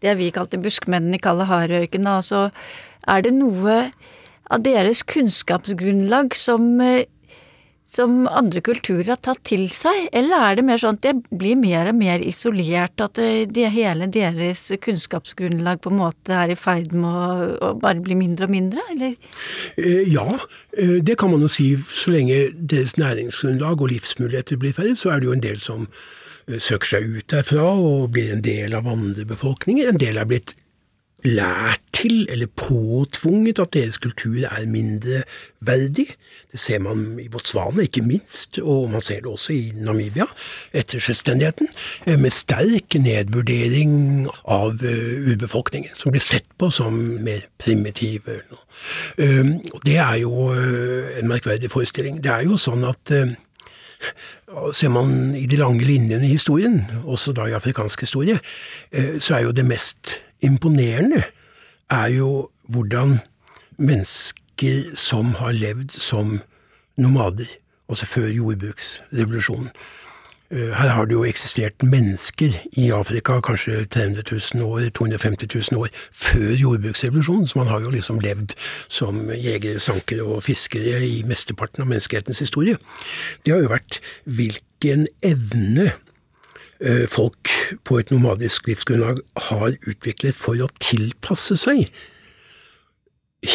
det 0.00 0.14
vi 0.16 0.30
kalte 0.34 0.62
buskmennene 0.62 1.18
i 1.18 1.22
Kalahari-ørkenen, 1.22 2.08
altså 2.08 2.48
er 3.08 3.26
det 3.26 3.34
noe 3.36 3.90
av 4.50 4.66
deres 4.66 5.02
kunnskapsgrunnlag 5.06 6.34
som, 6.34 6.80
eh, 6.80 7.04
som 7.90 8.28
andre 8.28 8.60
kulturer 8.60 9.08
har 9.12 9.18
tatt 9.18 9.42
til 9.44 9.64
seg, 9.68 10.08
eller 10.12 10.44
er 10.46 10.58
det 10.58 10.64
mer 10.66 10.78
sånn 10.78 10.98
at 10.98 11.02
det 11.06 11.38
blir 11.38 11.58
mer 11.58 11.90
og 11.90 11.98
mer 11.98 12.22
isolert, 12.22 13.00
at 13.02 13.18
det, 13.18 13.50
det 13.54 13.70
hele 13.74 14.06
deres 14.06 14.68
kunnskapsgrunnlag 14.82 15.82
på 15.82 15.90
en 15.90 15.98
måte 15.98 16.34
er 16.34 16.54
i 16.54 16.58
ferd 16.58 16.94
med 16.94 17.10
å, 17.10 17.50
å 17.70 17.72
bare 17.82 18.02
bli 18.02 18.18
mindre 18.18 18.46
og 18.46 18.54
mindre, 18.54 18.86
eller? 18.94 19.18
Eh, 19.76 20.06
ja, 20.10 20.26
eh, 20.76 20.98
det 21.02 21.18
kan 21.18 21.34
man 21.34 21.42
jo 21.46 21.50
si. 21.50 21.72
Så 21.90 22.14
lenge 22.14 22.50
deres 22.54 22.96
næringsgrunnlag 22.98 23.82
og 23.82 23.94
livsmuligheter 23.94 24.58
blir 24.60 24.74
færre, 24.76 24.96
så 24.98 25.14
er 25.14 25.20
det 25.20 25.30
jo 25.30 25.36
en 25.38 25.46
del 25.46 25.62
som 25.62 25.86
søker 26.50 26.88
seg 26.88 27.04
ut 27.14 27.26
derfra 27.30 27.62
og 27.78 28.08
blir 28.14 28.32
en 28.34 28.40
del 28.42 28.74
av 28.74 28.88
andre 28.90 29.22
befolkninger. 29.28 29.86
En 29.86 30.00
del 30.00 30.16
er 30.18 30.26
blitt 30.26 30.56
lært 31.24 31.82
til, 31.92 32.26
eller 32.30 32.46
påtvunget, 32.56 33.58
at 33.58 33.72
deres 33.74 33.98
kultur 33.98 34.38
er 34.44 34.66
mindreverdig. 34.66 36.06
Det 36.52 36.60
ser 36.60 36.78
man 36.78 37.18
i 37.20 37.28
Botswana, 37.28 37.82
ikke 37.82 38.02
minst, 38.02 38.58
og 38.58 38.90
man 38.90 39.00
ser 39.00 39.20
det 39.20 39.26
også 39.26 39.52
i 39.52 39.72
Namibia 39.74 40.26
etter 40.72 41.00
selvstendigheten, 41.00 41.68
eh, 42.06 42.18
med 42.18 42.30
sterk 42.30 42.94
nedvurdering 42.94 44.28
av 44.44 44.82
eh, 44.84 45.30
urbefolkningen, 45.30 45.94
som 45.94 46.12
blir 46.12 46.24
sett 46.24 46.48
på 46.58 46.70
som 46.70 46.96
mer 47.22 47.46
primitiv. 47.58 48.28
Eh, 48.28 49.52
det 49.84 49.96
er 49.96 50.16
jo 50.22 50.50
en 50.50 51.28
merkverdig 51.28 51.70
forestilling. 51.70 52.22
Det 52.24 52.32
er 52.32 52.48
jo 52.48 52.58
sånn 52.60 52.84
at 52.88 53.16
Ser 54.72 54.88
man 54.88 55.34
i 55.36 55.44
de 55.46 55.58
lange 55.60 55.84
linjene 55.84 56.24
i 56.24 56.32
historien, 56.32 56.78
også 57.04 57.34
da 57.36 57.44
i 57.46 57.52
afrikansk 57.52 58.00
historie, 58.00 58.38
så 59.20 59.34
er 59.36 59.42
jo 59.44 59.52
det 59.52 59.66
mest 59.68 60.14
imponerende, 60.42 61.22
er 61.90 62.06
jo 62.06 62.50
hvordan 62.68 63.18
mennesker 63.78 64.94
som 64.94 65.34
har 65.40 65.52
levd 65.52 65.90
som 65.90 66.40
nomader, 67.00 67.48
altså 67.88 68.06
før 68.06 68.28
jordbruksrevolusjonen 68.28 69.70
eh, 70.50 70.72
her 70.76 70.92
har 70.94 71.04
det 71.08 71.16
jo 71.16 71.24
eksistert 71.24 71.82
mennesker 71.82 72.54
i 72.72 72.90
Afrika 72.94 73.40
kanskje 73.40 73.84
300 73.84 74.22
000 74.54 74.66
år, 74.66 74.88
250 74.94 75.48
000 75.72 75.80
år 75.80 75.88
før 76.12 76.52
jordbruksrevolusjonen, 76.60 77.48
så 77.48 77.58
man 77.58 77.68
har 77.68 77.80
jo 77.80 77.90
liksom 77.90 78.20
levd 78.20 78.54
som 78.88 79.30
jegere, 79.30 79.78
sankere 79.78 80.22
og 80.22 80.42
fiskere 80.42 81.00
i 81.06 81.22
mesteparten 81.26 81.82
av 81.82 81.88
menneskehetens 81.88 82.38
historie. 82.38 82.76
Det 83.46 83.54
har 83.54 83.64
jo 83.64 83.72
vært 83.72 84.00
hvilken 84.24 85.08
evne 85.22 85.90
folk 87.12 87.50
på 87.84 87.98
et 88.00 88.08
nomadisk 88.08 88.70
livsgrunnlag 88.70 89.18
har 89.50 89.74
utviklet 89.84 90.32
for 90.32 90.56
å 90.64 90.68
tilpasse 90.80 91.58
seg 91.60 91.90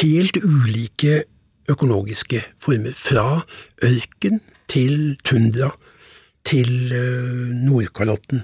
helt 0.01 0.37
ulike 0.43 1.23
økologiske 1.69 2.43
former, 2.61 2.93
fra 2.93 3.41
ørken 3.83 4.41
til 4.69 5.17
tundra, 5.25 5.71
til 6.45 6.93
eh, 6.93 7.49
Nordkalotten, 7.65 8.43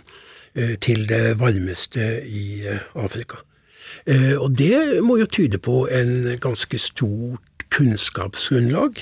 eh, 0.55 0.75
til 0.81 1.07
det 1.09 1.39
varmeste 1.39 2.25
i 2.25 2.65
Afrika. 2.95 3.45
Og 4.39 4.53
det 4.55 5.03
må 5.03 5.17
jo 5.19 5.25
tyde 5.27 5.57
på 5.59 5.83
en 5.91 6.37
ganske 6.39 6.77
stort 6.79 7.65
kunnskapsgrunnlag 7.75 9.01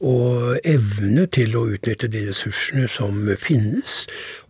og 0.00 0.56
evne 0.64 1.26
til 1.28 1.58
å 1.60 1.66
utnytte 1.74 2.08
de 2.08 2.22
ressursene 2.30 2.88
som 2.88 3.18
finnes, 3.36 4.06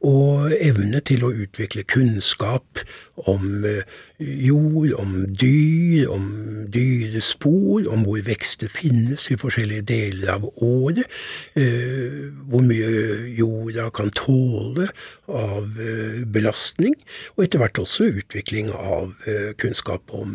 og 0.06 0.52
evne 0.56 1.00
til 1.04 1.24
å 1.26 1.32
utvikle 1.44 1.84
kunnskap 1.84 2.80
om 3.28 3.66
eh, 3.68 3.82
jord, 4.20 4.94
om 4.96 5.10
dyr, 5.28 6.06
om 6.08 6.24
dyrespor, 6.72 7.84
om 7.92 8.06
hvor 8.06 8.22
vekster 8.24 8.70
finnes 8.72 9.26
i 9.28 9.36
forskjellige 9.40 9.84
deler 9.90 10.32
av 10.38 10.46
året, 10.64 11.04
eh, 11.52 12.30
hvor 12.48 12.64
mye 12.64 12.88
jorda 13.36 13.90
kan 13.96 14.12
tåle 14.16 14.88
av 15.28 15.76
eh, 15.76 16.22
belastning, 16.24 16.96
og 17.36 17.44
etter 17.44 17.60
hvert 17.60 17.82
også 17.84 18.08
utvikling 18.22 18.72
av 18.72 19.12
kunnskap 19.60 20.12
om 20.16 20.32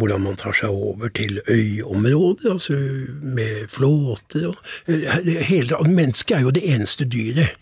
hvordan 0.00 0.22
man 0.24 0.38
tar 0.38 0.54
seg 0.56 0.72
over 0.72 1.10
til 1.16 1.40
øyområder, 1.50 2.52
altså 2.54 2.76
med 3.22 3.66
flåter 3.72 4.48
og 4.52 4.62
hele, 5.48 5.80
Mennesket 5.92 6.36
er 6.36 6.44
jo 6.46 6.54
det 6.54 6.64
eneste 6.68 7.06
dyret 7.08 7.58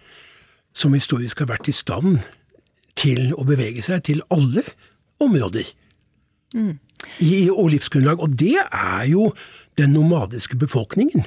som 0.73 0.95
historisk 0.95 1.43
har 1.43 1.51
vært 1.51 1.69
i 1.69 1.77
stand 1.77 2.21
til 2.99 3.33
å 3.35 3.47
bevege 3.49 3.83
seg 3.85 4.05
til 4.09 4.23
alle 4.33 4.65
områder 5.21 5.69
mm. 6.55 6.75
i, 7.25 7.49
og 7.51 7.73
livsgrunnlag. 7.75 8.21
Og 8.21 8.37
det 8.39 8.57
er 8.61 9.05
jo 9.11 9.31
den 9.81 9.95
nomadiske 9.97 10.59
befolkningen 10.61 11.25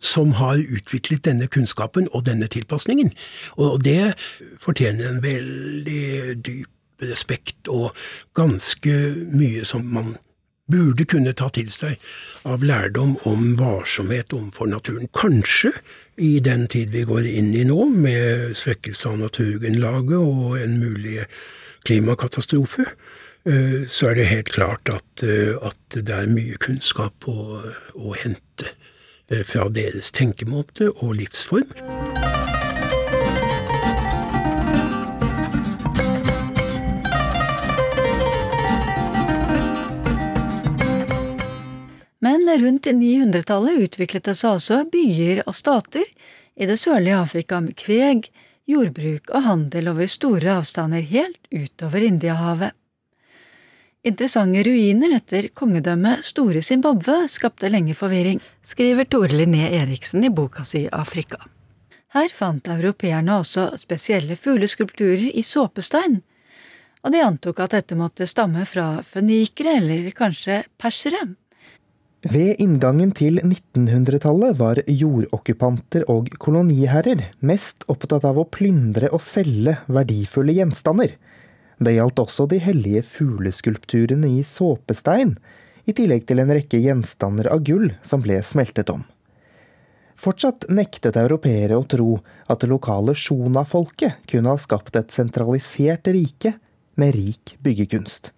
som 0.00 0.32
har 0.38 0.56
utviklet 0.56 1.26
denne 1.28 1.46
kunnskapen 1.52 2.08
og 2.16 2.24
denne 2.26 2.48
tilpasningen. 2.48 3.12
Og 3.60 3.82
det 3.84 4.14
fortjener 4.60 5.10
en 5.10 5.22
veldig 5.24 6.36
dyp 6.40 6.76
respekt 7.00 7.68
og 7.72 7.96
ganske 8.36 8.96
mye 9.32 9.64
som 9.64 9.86
man 9.88 10.16
burde 10.70 11.06
kunne 11.08 11.34
ta 11.36 11.48
til 11.54 11.70
seg 11.74 12.00
av 12.48 12.64
lærdom 12.64 13.16
om 13.28 13.54
varsomhet 13.58 14.32
overfor 14.36 14.70
naturen. 14.70 15.10
Kanskje 15.16 15.74
i 16.20 16.38
den 16.44 16.66
tid 16.68 16.92
vi 16.94 17.04
går 17.08 17.28
inn 17.28 17.52
i 17.56 17.64
nå, 17.68 17.86
med 17.92 18.56
svekkelse 18.58 19.12
av 19.12 19.20
naturgrunnlaget 19.22 20.18
og 20.18 20.58
en 20.60 20.76
mulig 20.80 21.24
klimakatastrofe, 21.88 22.86
eh, 23.48 23.86
så 23.88 24.10
er 24.10 24.20
det 24.20 24.30
helt 24.32 24.52
klart 24.52 24.92
at, 24.92 25.24
eh, 25.24 25.56
at 25.62 25.96
det 25.96 26.16
er 26.16 26.32
mye 26.32 26.60
kunnskap 26.60 27.28
å, 27.30 27.62
å 27.96 28.16
hente 28.20 28.68
eh, 29.30 29.44
fra 29.44 29.68
deres 29.72 30.12
tenkemåte 30.16 30.92
og 30.92 31.16
livsform. 31.22 32.29
Rundt 42.58 42.86
900-tallet 42.86 43.78
utviklet 43.78 44.24
det 44.26 44.34
seg 44.34 44.56
også 44.56 44.80
byer 44.90 45.44
og 45.46 45.54
stater 45.54 46.06
i 46.58 46.66
det 46.66 46.80
sørlige 46.82 47.20
Afrika 47.22 47.60
med 47.62 47.76
kveg, 47.78 48.26
jordbruk 48.66 49.30
og 49.30 49.44
handel 49.44 49.90
over 49.92 50.08
store 50.10 50.56
avstander 50.58 51.04
helt 51.12 51.38
utover 51.54 52.02
Indiahavet. 52.02 52.74
Interessante 54.02 54.64
ruiner 54.66 55.14
etter 55.18 55.50
kongedømmet 55.54 56.24
Store 56.26 56.62
Zimbabwe 56.64 57.20
skapte 57.30 57.70
lenge 57.70 57.94
forvirring, 57.94 58.40
skriver 58.66 59.06
Tore 59.06 59.36
Linné 59.36 59.68
Eriksen 59.76 60.24
i 60.26 60.32
boka 60.32 60.64
si 60.64 60.86
Afrika. 60.90 61.38
Her 62.16 62.32
fant 62.34 62.66
europeerne 62.72 63.36
også 63.44 63.68
spesielle 63.78 64.34
fugleskulpturer 64.34 65.28
i 65.30 65.44
såpestein, 65.46 66.18
og 67.04 67.14
de 67.14 67.22
antok 67.22 67.62
at 67.62 67.76
dette 67.76 67.94
måtte 67.96 68.26
stamme 68.26 68.64
fra 68.66 69.04
fønikere 69.06 69.76
eller 69.78 70.10
kanskje 70.16 70.64
persere. 70.80 71.28
Ved 72.20 72.58
inngangen 72.60 73.14
til 73.16 73.38
1900-tallet 73.40 74.58
var 74.58 74.76
jordokkupanter 74.84 76.02
og 76.12 76.26
koloniherrer 76.36 77.22
mest 77.40 77.86
opptatt 77.88 78.26
av 78.28 78.36
å 78.36 78.44
plyndre 78.44 79.08
og 79.08 79.22
selge 79.24 79.78
verdifulle 79.88 80.52
gjenstander. 80.58 81.14
Det 81.80 81.94
gjaldt 81.96 82.20
også 82.20 82.44
de 82.50 82.58
hellige 82.60 83.06
fugleskulpturene 83.08 84.28
i 84.36 84.42
såpestein, 84.44 85.38
i 85.88 85.94
tillegg 85.96 86.26
til 86.28 86.42
en 86.42 86.52
rekke 86.52 86.82
gjenstander 86.84 87.48
av 87.48 87.62
gull 87.64 87.94
som 88.04 88.20
ble 88.20 88.36
smeltet 88.44 88.92
om. 88.92 89.06
Fortsatt 90.20 90.66
nektet 90.68 91.16
europeere 91.16 91.78
å 91.80 91.86
tro 91.88 92.18
at 92.52 92.60
det 92.60 92.68
lokale 92.68 93.14
Shona-folket 93.16 94.28
kunne 94.28 94.52
ha 94.52 94.60
skapt 94.60 95.00
et 95.00 95.08
sentralisert 95.08 96.12
rike 96.12 96.52
med 97.00 97.16
rik 97.16 97.56
byggekunst. 97.64 98.34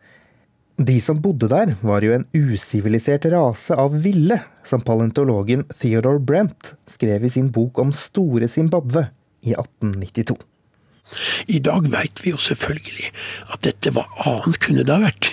De 0.83 1.01
som 1.01 1.21
bodde 1.23 1.47
der, 1.47 1.77
var 1.85 2.03
jo 2.03 2.15
en 2.17 2.25
usivilisert 2.35 3.27
rase 3.31 3.77
av 3.79 3.93
ville, 4.03 4.41
som 4.67 4.83
paleontologen 4.83 5.63
Theodore 5.79 6.19
Brent 6.19 6.73
skrev 6.91 7.27
i 7.29 7.31
sin 7.31 7.53
bok 7.55 7.79
om 7.79 7.93
store 7.95 8.49
Zimbabwe 8.51 9.05
i 9.47 9.53
1892. 9.55 10.41
I 11.49 11.59
dag 11.59 11.89
veit 11.93 12.23
vi 12.25 12.33
jo 12.33 12.41
selvfølgelig 12.41 13.11
at 13.53 13.63
dette 13.67 13.93
hva 13.95 14.07
annet 14.27 14.61
kunne 14.63 14.85
det 14.87 14.95
ha 14.95 15.03
vært 15.05 15.31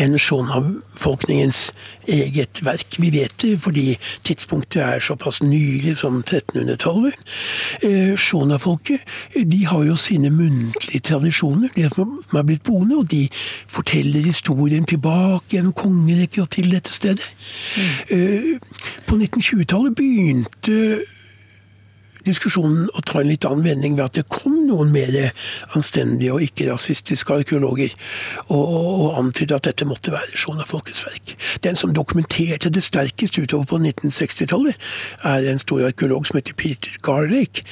enn 0.00 0.16
Shona-befolkningens 0.18 1.70
eget 2.10 2.62
verk. 2.64 2.96
Vi 2.98 3.10
vet 3.14 3.34
det 3.42 3.54
fordi 3.62 3.98
tidspunktet 4.26 4.82
er 4.82 5.04
såpass 5.04 5.42
nylig 5.44 5.96
som 6.00 6.22
1300-tallet. 6.22 7.14
Eh, 7.82 8.14
Shona-folket 8.16 9.04
de 9.36 9.64
har 9.66 9.84
jo 9.84 9.96
sine 9.96 10.30
muntlige 10.30 11.00
tradisjoner, 11.12 11.68
de 11.76 11.88
som 11.94 12.38
er 12.38 12.46
blitt 12.48 12.64
boende, 12.66 12.96
og 13.02 13.10
de 13.10 13.28
forteller 13.68 14.24
historien 14.24 14.84
tilbake 14.88 15.56
gjennom 15.56 15.76
kongerekker 15.76 16.46
og 16.46 16.50
til 16.56 16.70
dette 16.72 16.92
stedet. 16.92 17.26
Mm. 17.76 18.16
Eh, 18.16 18.52
på 19.06 19.18
1920-tallet 19.18 19.96
begynte 19.96 20.78
diskusjonen 22.26 22.88
å 22.94 23.02
ta 23.06 23.20
en 23.20 23.30
litt 23.30 23.46
annen 23.48 23.66
vending 23.66 23.96
ved 23.98 24.04
at 24.04 24.18
det 24.18 24.26
kom 24.32 24.54
noen 24.68 24.92
mer 24.94 25.14
anstendige 25.76 26.34
og 26.34 26.44
ikke-rasistiske 26.46 27.40
arkeologer 27.42 27.94
og, 28.48 28.62
og, 28.62 29.06
antydde 29.20 29.58
at 29.58 29.68
dette 29.68 29.88
måtte 29.88 30.14
være 30.14 30.38
Shona 30.38 30.66
folkets 30.68 31.04
verk. 31.06 31.36
Den 31.64 31.78
som 31.78 31.94
dokumenterte 31.94 32.72
det 32.72 32.84
sterkest 32.86 33.38
utover 33.38 33.68
på 33.68 33.82
1960-tallet, 33.82 34.78
er 35.22 35.50
en 35.50 35.62
stor 35.62 35.86
arkeolog 35.90 36.26
som 36.26 36.38
heter 36.38 36.56
Peter 36.58 36.98
Garlake. 37.04 37.66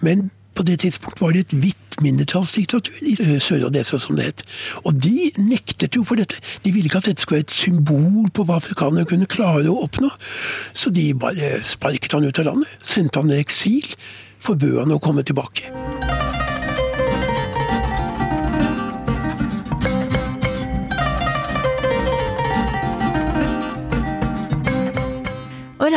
Men 0.00 0.30
på 0.54 0.62
det 0.62 0.78
tidspunkt 0.84 1.20
var 1.20 1.34
det 1.34 1.44
et 1.44 1.56
hvitt 1.58 1.98
mindretallsdiktatur 2.02 3.02
i 3.02 3.14
eh, 3.20 3.36
Sør-Odessa, 3.42 3.98
som 3.98 4.18
det 4.18 4.24
het. 4.24 4.42
Og 4.84 4.96
de 5.02 5.30
nektet 5.38 5.96
jo 5.96 6.04
for 6.06 6.18
dette. 6.20 6.40
De 6.64 6.72
ville 6.74 6.90
ikke 6.90 7.02
at 7.02 7.10
dette 7.10 7.22
skulle 7.22 7.42
være 7.42 7.48
et 7.48 7.56
symbol 7.56 8.30
på 8.34 8.46
hva 8.46 8.58
afrikanerne 8.62 9.06
kunne 9.08 9.30
klare 9.30 9.70
å 9.70 9.80
oppnå. 9.86 10.10
Så 10.72 10.90
de 10.94 11.12
bare 11.14 11.56
sparket 11.66 12.16
han 12.16 12.26
ut 12.26 12.42
av 12.42 12.50
landet. 12.50 12.76
Sendte 12.82 13.22
han 13.22 13.34
i 13.34 13.40
eksil. 13.42 13.94
Forbød 14.44 14.82
han 14.82 14.96
å 14.96 15.02
komme 15.02 15.24
tilbake. 15.26 15.70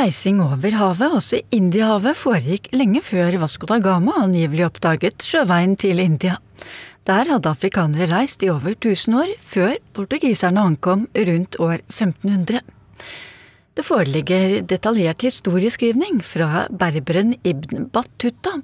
Reising 0.08 0.40
over 0.40 0.72
havet, 0.72 1.12
også 1.18 1.42
Indiahavet, 1.52 2.16
foregikk 2.16 2.70
lenge 2.72 3.02
før 3.04 3.36
Vasco 3.42 3.68
da 3.68 3.76
Gama 3.84 4.14
angivelig 4.22 4.64
oppdaget 4.70 5.24
sjøveien 5.26 5.74
til 5.76 6.00
India. 6.00 6.38
Der 7.08 7.28
hadde 7.28 7.52
afrikanere 7.52 8.08
reist 8.08 8.44
i 8.44 8.50
over 8.50 8.72
1000 8.72 9.18
år, 9.20 9.34
før 9.38 9.74
portugiserne 9.98 10.64
ankom 10.64 11.08
rundt 11.12 11.58
år 11.60 11.82
1500. 11.90 12.62
Det 13.76 13.86
foreligger 13.86 14.62
detaljert 14.64 15.26
historieskrivning 15.28 16.22
fra 16.24 16.68
berberen 16.72 17.36
Ibn 17.44 17.90
Battuta, 17.92 18.62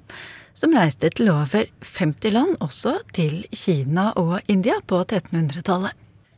som 0.56 0.72
reiste 0.72 1.10
til 1.12 1.28
over 1.28 1.68
50 1.84 2.32
land, 2.32 2.56
også 2.64 3.02
til 3.12 3.44
Kina 3.52 4.14
og 4.16 4.40
India 4.48 4.80
på 4.88 5.04
1300-tallet 5.04 5.92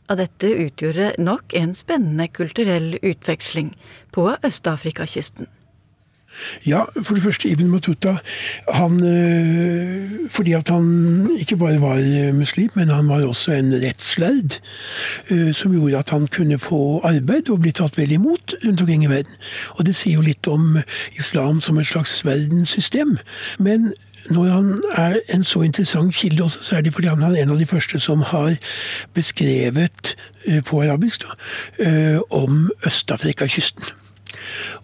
og 0.07 0.21
dette 0.21 0.51
utgjorde 0.63 1.13
nok 1.23 1.55
en 1.59 1.73
spennende 1.77 2.29
kulturell 2.35 2.95
utveksling 3.01 3.73
på 4.17 4.31
Øst-Afrikakysten. 4.45 5.47
Ja, 6.67 6.81
for 7.03 7.15
det 7.15 7.23
første, 7.23 7.49
Ibn 7.49 7.69
Matuta, 7.69 8.17
han, 8.73 9.07
øh, 9.07 10.11
fordi 10.31 10.53
at 10.53 10.69
han 10.69 11.31
ikke 11.39 11.57
bare 11.57 11.81
var 11.81 12.33
muslim, 12.33 12.71
men 12.75 12.89
han 12.89 13.09
var 13.09 13.27
også 13.27 13.53
en 13.53 13.73
rettslærd, 13.75 14.61
øh, 15.31 15.55
som 15.55 15.73
gjorde 15.73 15.99
at 15.99 16.11
han 16.11 16.27
kunne 16.27 16.59
få 16.59 17.01
arbeid 17.05 17.51
og 17.51 17.61
bli 17.61 17.73
tatt 17.73 17.99
vel 17.99 18.13
imot 18.13 18.55
rundt 18.65 18.81
omkring 18.81 19.05
i 19.05 19.07
verden. 19.07 19.33
Og 19.71 19.87
det 19.87 19.97
sier 19.97 20.15
jo 20.15 20.21
litt 20.25 20.49
om 20.49 20.79
islam 21.17 21.61
som 21.61 21.79
et 21.79 21.87
slags 21.87 22.25
verdenssystem. 22.25 23.19
Men 23.59 23.93
når 24.31 24.45
han 24.45 24.83
er 24.97 25.21
en 25.35 25.45
så 25.45 25.61
interessant 25.63 26.15
kilde 26.15 26.45
også, 26.45 26.63
så 26.63 26.77
er 26.77 26.81
det 26.81 26.93
fordi 26.95 27.09
han 27.09 27.23
er 27.23 27.43
en 27.43 27.51
av 27.51 27.59
de 27.59 27.67
første 27.67 28.01
som 28.01 28.23
har 28.23 28.57
beskrevet 29.15 30.17
eh, 30.47 30.63
på 30.65 30.83
arabisk 30.83 31.23
da, 31.23 31.37
eh, 31.85 32.19
om 32.31 32.71
Øst-Afrika-kysten. 32.87 33.85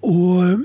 Og 0.02 0.62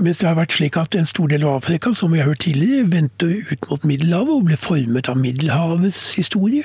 mens 0.00 0.20
det 0.22 0.28
har 0.28 0.38
vært 0.38 0.54
slik 0.56 0.78
at 0.80 0.94
en 0.96 1.08
stor 1.08 1.28
del 1.28 1.44
av 1.44 1.58
Afrika, 1.58 1.92
som 1.92 2.14
vi 2.14 2.22
har 2.22 2.30
hørt 2.30 2.44
tidligere, 2.46 2.88
vendte 2.88 3.26
ut 3.50 3.66
mot 3.68 3.82
Middelhavet 3.84 4.32
og 4.32 4.46
ble 4.48 4.56
formet 4.56 5.10
av 5.12 5.18
Middelhavets 5.20 6.14
historie. 6.16 6.64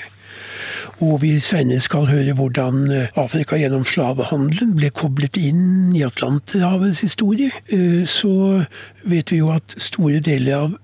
og 1.04 1.22
vi 1.22 1.40
senere 1.44 1.84
skal 1.84 2.06
høre 2.08 2.34
hvordan 2.38 2.86
eh, 2.92 3.08
Afrika 3.20 3.58
gjennom 3.60 3.84
slavehandelen 3.84 4.76
ble 4.78 4.90
koblet 4.96 5.36
inn 5.36 5.92
i 5.96 6.04
Atlanterhavets 6.08 7.02
historie, 7.04 7.52
eh, 7.68 8.06
så 8.08 8.64
vet 9.04 9.32
vi 9.32 9.42
jo 9.42 9.52
at 9.52 9.76
store 9.76 10.22
deler 10.24 10.56
av 10.56 10.78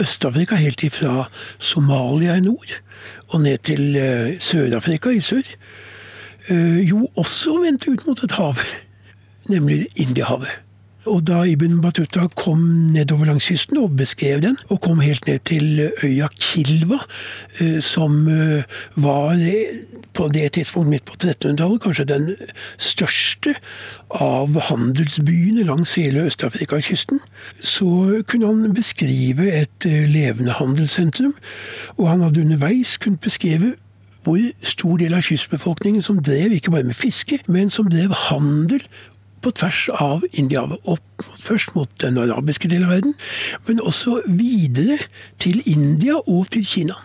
Øst-Afrika, 0.00 0.56
helt 0.56 0.82
ifra 0.86 1.26
Somalia 1.58 2.38
i 2.38 2.44
nord 2.44 2.78
og 3.28 3.42
ned 3.44 3.58
til 3.66 3.98
Sør-Afrika 4.38 5.10
i 5.10 5.20
sør, 5.20 5.42
jo 6.48 7.08
også 7.18 7.56
vendte 7.64 7.90
ut 7.90 8.06
mot 8.06 8.22
et 8.22 8.36
hav, 8.38 8.62
nemlig 9.48 9.86
Indiahavet. 9.96 10.58
Og 11.08 11.22
da 11.24 11.42
Ibn 11.46 11.78
Battuta 11.80 12.26
kom 12.36 12.60
nedover 12.92 13.28
langs 13.28 13.46
kysten 13.48 13.78
og 13.80 13.94
beskrev 13.96 14.42
den, 14.44 14.58
og 14.68 14.80
kom 14.84 15.00
helt 15.00 15.26
ned 15.28 15.38
til 15.48 15.80
øya 16.04 16.28
Kilva, 16.36 16.98
eh, 17.60 17.78
som 17.80 18.28
eh, 18.28 18.66
var 18.96 19.38
eh, 19.38 19.78
på 20.12 20.28
det 20.34 20.52
tidspunktet 20.52 20.90
midt 20.90 21.06
på 21.08 21.16
1300-tallet 21.16 21.82
kanskje 21.82 22.08
den 22.10 22.28
største 22.76 23.54
av 24.10 24.58
handelsbyene 24.68 25.64
langs 25.68 25.94
hele 25.94 26.26
Øst-Afrika-kysten, 26.28 27.20
så 27.60 28.22
kunne 28.28 28.46
han 28.46 28.74
beskrive 28.74 29.52
et 29.52 29.84
levende 29.86 30.56
handelssentrum. 30.58 31.36
Og 31.96 32.08
han 32.10 32.24
hadde 32.26 32.40
underveis 32.40 32.96
kunnet 32.96 33.20
beskrive 33.20 33.76
hvor 34.26 34.40
stor 34.66 34.98
del 35.00 35.14
av 35.14 35.22
kystbefolkningen 35.24 36.02
som 36.02 36.18
drev 36.20 36.52
ikke 36.52 36.74
bare 36.74 36.88
med 36.88 36.98
fiske, 36.98 37.38
men 37.46 37.70
som 37.70 37.88
drev 37.88 38.12
handel 38.28 38.82
på 39.42 39.50
tvers 39.50 39.88
av 39.94 40.24
Indiahavet. 40.32 40.78
Opp 40.84 41.28
først 41.38 41.74
mot 41.76 41.90
den 42.02 42.18
arabiske 42.18 42.68
delen 42.70 42.88
av 42.88 42.96
verden, 42.96 43.14
men 43.68 43.80
også 43.80 44.20
videre 44.26 44.98
til 45.38 45.62
India 45.66 46.18
og 46.26 46.50
til 46.54 46.66
Kina. 46.66 46.98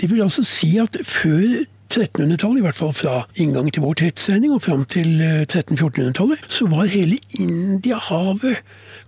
Det 0.00 0.10
vil 0.10 0.22
altså 0.22 0.44
si 0.46 0.76
at 0.82 0.98
før 1.04 1.64
1300-tallet, 1.94 2.58
i 2.58 2.64
hvert 2.66 2.78
fall 2.78 2.92
fra 2.94 3.14
inngangen 3.38 3.70
til 3.70 3.84
vår 3.84 4.00
tidsregning 4.00 4.52
og 4.52 4.62
fram 4.62 4.84
til 4.90 5.20
1300-1400-tallet, 5.22 6.42
eh, 6.42 6.50
så 6.50 6.66
var 6.66 6.90
hele 6.90 7.18
Indiahavet 7.38 8.62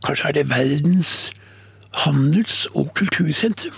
Kanskje 0.05 0.29
er 0.29 0.33
det 0.33 0.51
verdens 0.51 1.33
handels- 2.05 2.69
og 2.75 2.93
kultursentrum. 2.95 3.75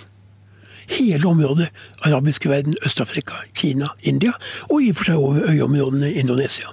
Hele 0.91 1.29
området. 1.29 1.69
Arabiske 2.03 2.49
verden, 2.49 2.77
Øst-Afrika, 2.85 3.35
Kina, 3.55 3.87
India, 4.03 4.33
og 4.71 4.83
i 4.83 4.91
og 4.91 4.97
for 4.97 5.05
seg 5.05 5.17
over 5.17 5.51
øyområdene 5.51 6.13
Indonesia. 6.13 6.67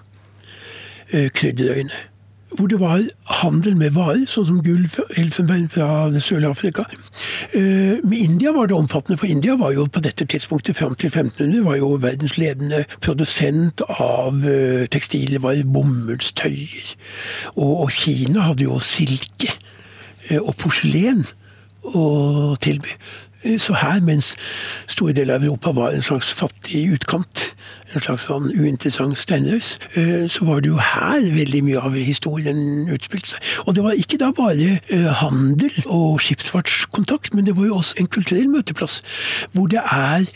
Eh, 1.12 1.30
krydderøyene 1.32 2.17
hvor 2.56 2.68
det 2.68 2.80
var 2.80 3.04
handel 3.42 3.76
med 3.76 3.92
varer, 3.96 4.24
sånn 4.30 4.46
som 4.48 4.60
gull, 4.64 4.86
elfenbein 5.20 5.68
fra 5.72 6.08
det 6.14 6.22
sørlige 6.24 6.54
Afrika. 6.56 6.86
Eh, 7.52 8.00
med 8.08 8.18
India 8.18 8.54
var 8.56 8.70
det 8.70 8.78
omfattende, 8.78 9.18
for 9.20 9.28
India 9.28 9.58
var 9.60 9.74
jo 9.76 9.88
på 9.92 10.04
dette 10.04 10.26
tidspunktet 10.26 10.78
fram 10.78 10.96
til 10.96 11.12
1500 11.12 11.66
var 11.66 11.78
jo 11.82 11.92
verdens 12.02 12.38
ledende 12.40 12.86
produsent 13.04 13.84
av 14.00 14.48
eh, 14.48 14.88
tekstilvarer, 14.94 15.68
bomullstøyer. 15.68 16.96
Og, 17.56 17.92
Kina 17.92 18.48
hadde 18.48 18.68
jo 18.68 18.80
silke 18.80 19.52
eh, 20.30 20.40
og 20.40 20.56
porselen 20.62 21.26
å 21.84 22.56
tilby. 22.64 22.96
Så 23.62 23.76
her, 23.80 24.00
mens 24.04 24.34
store 24.90 25.14
deler 25.16 25.38
av 25.38 25.46
Europa 25.46 25.72
var 25.76 25.94
en 25.96 26.04
slags 26.04 26.32
fattig 26.36 26.88
utkant, 26.96 27.52
en 27.96 28.04
slags 28.04 28.28
sånn 28.28 28.50
uinteressant 28.52 29.18
steinrøys, 29.20 29.78
eh, 29.96 30.26
så 30.32 30.46
var 30.48 30.62
det 30.62 30.72
jo 30.72 30.80
her 30.82 31.24
veldig 31.34 31.62
mye 31.64 31.84
av 31.88 31.96
historien 31.96 32.90
utspilte 32.94 33.36
seg. 33.36 33.48
Og 33.66 33.78
det 33.78 33.86
var 33.86 34.00
ikke 34.00 34.20
da 34.22 34.32
bare 34.36 34.78
eh, 34.80 35.08
handel 35.22 35.74
og 35.86 36.20
skipsfartskontakt, 36.24 37.34
men 37.34 37.48
det 37.48 37.56
var 37.58 37.70
jo 37.70 37.80
også 37.80 38.02
en 38.02 38.12
kulturell 38.12 38.50
møteplass. 38.52 39.00
Hvor 39.54 39.68
det 39.72 39.82
er 39.84 40.28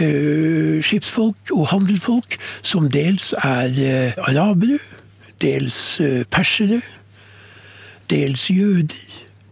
uh, 0.00 0.82
skipsfolk 0.82 1.52
og 1.54 1.68
handelfolk 1.70 2.36
som 2.66 2.90
dels 2.90 3.32
er 3.44 4.16
arabere, 4.26 4.78
dels 5.42 6.00
persere, 6.30 6.80
dels 8.10 8.50
jøder, 8.50 8.96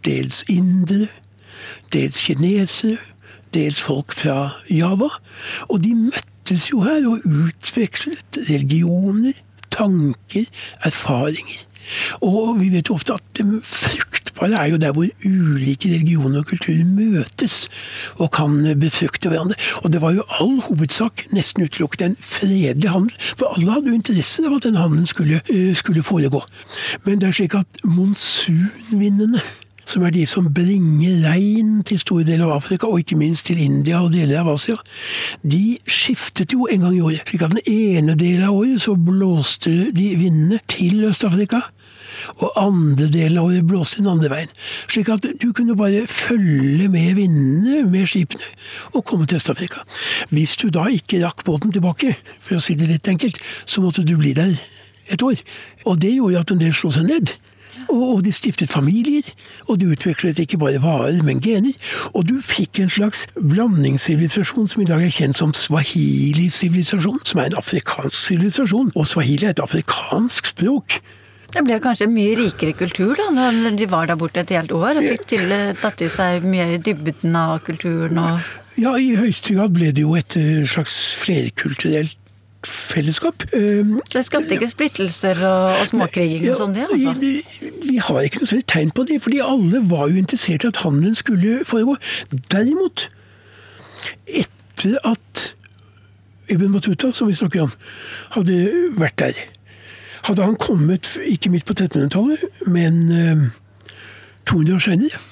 dels 0.05 0.45
indere, 0.49 1.09
dels 1.93 2.21
kinesere, 2.27 2.99
dels 3.55 3.83
folk 3.83 4.15
fra 4.15 4.61
Java. 4.71 5.11
Og 5.69 5.83
de 5.85 5.95
møtte 5.95 6.34
møttes 6.45 6.67
jo 6.69 6.83
her 6.85 7.07
og 7.09 7.23
utvekslet 7.25 8.37
religioner, 8.51 9.33
tanker, 9.73 10.45
erfaringer. 10.85 11.65
Og 12.21 12.61
vi 12.61 12.69
vet 12.69 12.89
jo 12.89 12.97
ofte 12.99 13.15
at 13.17 13.25
det 13.37 13.47
fruktbare 13.65 14.61
er 14.61 14.69
jo 14.73 14.77
der 14.77 14.93
hvor 14.93 15.09
ulike 15.25 15.89
religioner 15.89 16.43
og 16.43 16.47
kulturer 16.47 16.85
møtes 16.85 17.71
og 18.19 18.31
kan 18.37 18.61
befrukte 18.81 19.33
hverandre. 19.33 19.57
Og 19.85 19.93
det 19.93 20.03
var 20.03 20.13
jo 20.13 20.29
all 20.41 20.61
hovedsak 20.69 21.25
nesten 21.33 21.65
utelukkende 21.65 22.13
en 22.13 22.21
fredelig 22.21 22.91
handel, 22.93 23.17
for 23.39 23.57
alle 23.57 23.73
hadde 23.73 23.89
jo 23.89 23.97
interesse 23.97 24.45
av 24.45 24.59
at 24.59 24.69
den 24.69 24.77
handelen 24.77 25.09
skulle, 25.09 25.41
eh, 25.49 25.75
skulle 25.75 26.03
foregå. 26.05 26.45
Men 27.05 27.21
det 27.21 27.29
er 27.29 27.39
slik 27.41 27.55
at 27.55 27.85
monsunvindene 27.85 29.41
som 29.85 30.05
er 30.05 30.15
de 30.15 30.25
som 30.29 30.49
bringer 30.55 31.23
regn 31.29 31.83
til 31.87 32.01
store 32.01 32.27
deler 32.29 32.49
av 32.49 32.59
Afrika, 32.59 32.89
og 32.89 33.03
ikke 33.03 33.19
minst 33.21 33.47
til 33.49 33.61
India 33.63 34.01
og 34.03 34.13
deler 34.15 34.43
av 34.43 34.55
Asia, 34.55 34.77
de 35.43 35.79
skiftet 35.87 36.55
jo 36.57 36.69
en 36.71 36.87
gang 36.87 36.97
i 36.97 37.05
året. 37.05 37.25
slik 37.29 37.43
at 37.43 37.55
Den 37.55 37.65
ene 37.67 38.17
delen 38.19 38.49
av 38.49 38.55
året 38.57 38.81
så 38.81 38.97
blåste 38.97 39.91
de 39.93 40.11
vindene 40.17 40.61
til 40.69 41.05
Øst-Afrika. 41.05 41.61
Og 42.39 42.53
andre 42.57 43.09
delen 43.11 43.39
av 43.39 43.49
året 43.49 43.67
blåste 43.67 43.99
den 43.99 44.11
andre 44.11 44.31
veien. 44.31 44.53
Slik 44.91 45.11
at 45.13 45.27
du 45.43 45.53
kunne 45.53 45.77
bare 45.77 46.07
følge 46.07 46.89
med 46.89 47.15
vindene 47.19 47.83
med 47.91 48.07
skipene 48.07 48.47
og 48.93 49.05
komme 49.05 49.27
til 49.27 49.37
Øst-Afrika. 49.37 49.83
Hvis 50.31 50.57
du 50.57 50.69
da 50.69 50.87
ikke 50.87 51.25
rakk 51.25 51.45
båten 51.45 51.73
tilbake, 51.75 52.15
for 52.41 52.57
å 52.57 52.63
si 52.63 52.77
det 52.79 52.89
litt 52.91 53.09
enkelt, 53.11 53.41
så 53.67 53.83
måtte 53.85 54.07
du 54.07 54.17
bli 54.17 54.33
der 54.37 54.55
et 55.13 55.23
år. 55.23 55.41
Og 55.85 56.01
det 56.01 56.15
gjorde 56.15 56.41
at 56.41 56.55
en 56.55 56.63
del 56.63 56.75
slo 56.75 56.93
seg 56.95 57.09
ned. 57.09 57.35
Og 57.93 58.23
de 58.25 58.33
stiftet 58.35 58.71
familier, 58.71 59.27
og 59.69 59.81
de 59.81 59.91
utviklet 59.95 60.39
ikke 60.39 60.59
bare 60.59 60.83
varer, 60.83 61.23
men 61.27 61.43
gener. 61.45 61.75
Og 62.15 62.29
du 62.29 62.39
fikk 62.45 62.81
en 62.83 62.93
slags 62.93 63.27
blandingssivilisasjon 63.35 64.71
som 64.71 64.85
i 64.85 64.89
dag 64.89 65.03
er 65.05 65.13
kjent 65.15 65.39
som 65.41 65.55
swahili-sivilisasjon, 65.57 67.21
som 67.25 67.43
er 67.43 67.53
en 67.53 67.61
afrikansk 67.61 68.17
sivilisasjon. 68.17 68.93
Og 68.95 69.07
swahili 69.11 69.49
er 69.49 69.57
et 69.57 69.63
afrikansk 69.65 70.55
språk. 70.55 71.01
Det 71.55 71.63
ble 71.63 71.77
kanskje 71.79 72.09
en 72.09 72.15
mye 72.17 72.35
rikere 72.35 72.75
kultur 72.75 73.15
da, 73.15 73.29
når 73.35 73.77
de 73.79 73.87
var 73.91 74.09
der 74.11 74.19
borte 74.19 74.43
et 74.43 74.51
helt 74.57 74.73
år 74.75 74.99
og 74.99 75.07
fikk 75.07 75.29
til, 75.37 75.55
tatt 75.79 76.03
i 76.03 76.11
seg 76.11 76.43
mye 76.43 76.73
i 76.75 76.83
dybden 76.83 77.37
av 77.39 77.61
kulturen 77.67 78.19
og 78.19 78.53
Ja, 78.75 78.97
i 78.99 79.13
høyeste 79.15 79.55
grad 79.55 79.71
ble 79.71 79.93
det 79.95 80.03
jo 80.03 80.17
et 80.19 80.35
eh, 80.35 80.65
slags 80.67 80.97
flerkulturelt 81.21 82.19
fellesskap. 82.67 83.45
Ehm, 83.53 83.99
det 84.13 84.25
skapte 84.27 84.57
ikke 84.57 84.69
splittelser 84.69 85.41
og, 85.47 85.81
og 85.81 85.89
småkriging 85.91 86.47
og 86.51 86.59
sånn, 86.61 86.77
det? 86.77 86.87
altså? 86.93 87.15
Vi 87.85 87.99
har 88.03 88.21
ikke 88.27 88.43
noe 88.43 88.51
særlig 88.51 88.67
tegn 88.71 88.95
på 88.95 89.07
det, 89.09 89.21
fordi 89.25 89.43
alle 89.45 89.83
var 89.91 90.09
jo 90.13 90.21
interessert 90.21 90.65
i 90.65 90.71
at 90.71 90.81
handelen 90.85 91.19
skulle 91.19 91.65
foregå. 91.69 91.97
Derimot, 92.53 93.09
etter 94.27 94.97
at 95.05 95.45
Ibn 96.53 96.73
Batuta, 96.73 97.11
som 97.13 97.29
vi 97.31 97.37
snakker 97.37 97.67
om, 97.67 97.77
hadde 98.37 98.59
vært 99.01 99.19
der, 99.23 99.45
hadde 100.25 100.45
han 100.45 100.57
kommet 100.61 101.15
ikke 101.25 101.53
midt 101.53 101.69
på 101.69 101.77
1300-tallet, 101.77 102.45
men 102.67 103.07
200 104.49 104.73
ehm, 104.73 104.75
år 104.77 104.85
senere, 104.85 105.23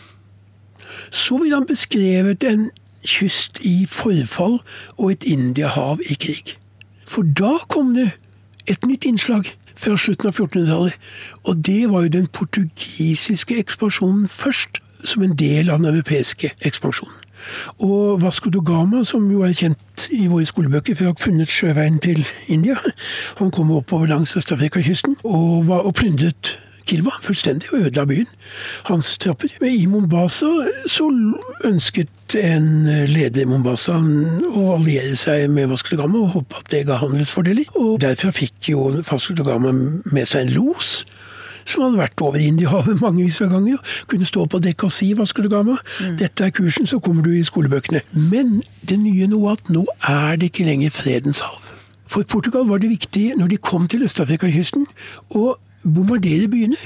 så 1.13 1.37
ville 1.41 1.57
han 1.57 1.69
beskrevet 1.69 2.45
en 2.49 2.71
kyst 3.05 3.61
i 3.67 3.83
forfall 3.89 4.61
og 4.97 5.13
et 5.13 5.25
Indiahav 5.29 6.01
i 6.09 6.15
krig. 6.15 6.57
For 7.13 7.27
da 7.27 7.59
kom 7.69 7.93
det 7.97 8.11
et 8.71 8.87
nytt 8.89 9.05
innslag 9.05 9.51
før 9.77 9.99
slutten 9.99 10.31
av 10.31 10.39
1400-tallet. 10.39 10.97
Og 11.49 11.59
det 11.67 11.83
var 11.91 12.07
jo 12.07 12.15
den 12.15 12.31
portugisiske 12.33 13.59
ekspansjonen 13.61 14.29
først, 14.31 14.81
som 15.05 15.25
en 15.27 15.35
del 15.37 15.71
av 15.71 15.83
den 15.83 15.91
europeiske 15.91 16.53
ekspansjonen. 16.63 17.19
Og 17.83 18.21
Vasco 18.23 18.53
do 18.55 18.61
Gama, 18.63 19.03
som 19.05 19.25
jo 19.31 19.43
er 19.43 19.55
kjent 19.59 20.05
i 20.15 20.29
våre 20.31 20.47
skolebøker 20.47 20.95
for 20.95 21.09
å 21.09 21.15
ha 21.15 21.19
funnet 21.19 21.51
sjøveien 21.51 21.99
til 22.03 22.23
India, 22.47 22.77
han 23.41 23.51
kom 23.51 23.73
oppover 23.75 24.13
langs 24.13 24.37
Øst-Afrika-kysten 24.39 25.19
og, 25.25 25.73
og 25.75 25.91
plyndret 25.99 26.55
Kilwa 26.89 27.15
fullstendig 27.23 27.73
og 27.73 27.87
ødela 27.87 28.05
byen. 28.09 28.29
Hans 28.89 29.15
tropper. 29.23 29.53
I 29.67 29.87
Mombasa 29.87 30.51
så 30.91 31.09
ønsket 31.65 32.37
en 32.39 32.69
leder 33.11 33.45
i 33.45 33.49
Mombasa 33.49 33.99
å 33.99 34.65
alliere 34.77 35.17
seg 35.19 35.49
med 35.53 35.71
Vasco 35.73 35.95
da 35.95 36.03
Gama 36.03 36.25
og 36.25 36.37
håpe 36.37 36.63
at 36.63 36.71
det 36.73 36.87
ga 36.89 37.01
handelsfordeler. 37.03 37.73
Og 37.79 38.01
derfra 38.03 38.33
fikk 38.35 38.73
jo 38.73 38.89
Vasco 39.09 39.37
da 39.39 39.47
Gama 39.47 39.73
med 39.73 40.25
seg 40.29 40.47
en 40.47 40.57
los 40.57 41.03
som 41.69 41.85
hadde 41.85 42.01
vært 42.01 42.23
over 42.27 42.43
Indiahavet 42.43 43.01
mangevis 43.03 43.41
av 43.45 43.53
ganger. 43.53 43.83
Kunne 44.11 44.27
stå 44.27 44.47
på 44.51 44.61
dekk 44.65 44.87
og 44.89 44.95
si 44.95 45.13
Vasco 45.19 45.45
da 45.45 45.53
Gama, 45.53 45.77
mm. 45.79 46.17
dette 46.21 46.47
er 46.47 46.55
kursen, 46.55 46.89
så 46.91 46.99
kommer 47.03 47.27
du 47.27 47.33
i 47.35 47.45
skolebøkene. 47.47 48.03
Men 48.19 48.61
det 48.89 48.99
nye 48.99 49.29
nå 49.31 49.45
at 49.53 49.71
nå 49.73 49.85
er 50.09 50.41
det 50.41 50.51
ikke 50.51 50.67
lenger 50.67 50.95
fredens 50.95 51.43
hav. 51.45 51.61
For 52.13 52.27
Portugal 52.29 52.67
var 52.69 52.83
det 52.83 52.91
viktig 52.93 53.31
når 53.39 53.55
de 53.55 53.61
kom 53.63 53.87
til 53.89 54.05
Øst-Afrika-kysten, 54.05 54.85
å 55.39 55.55
bombardere 55.83 56.49
byene. 56.49 56.79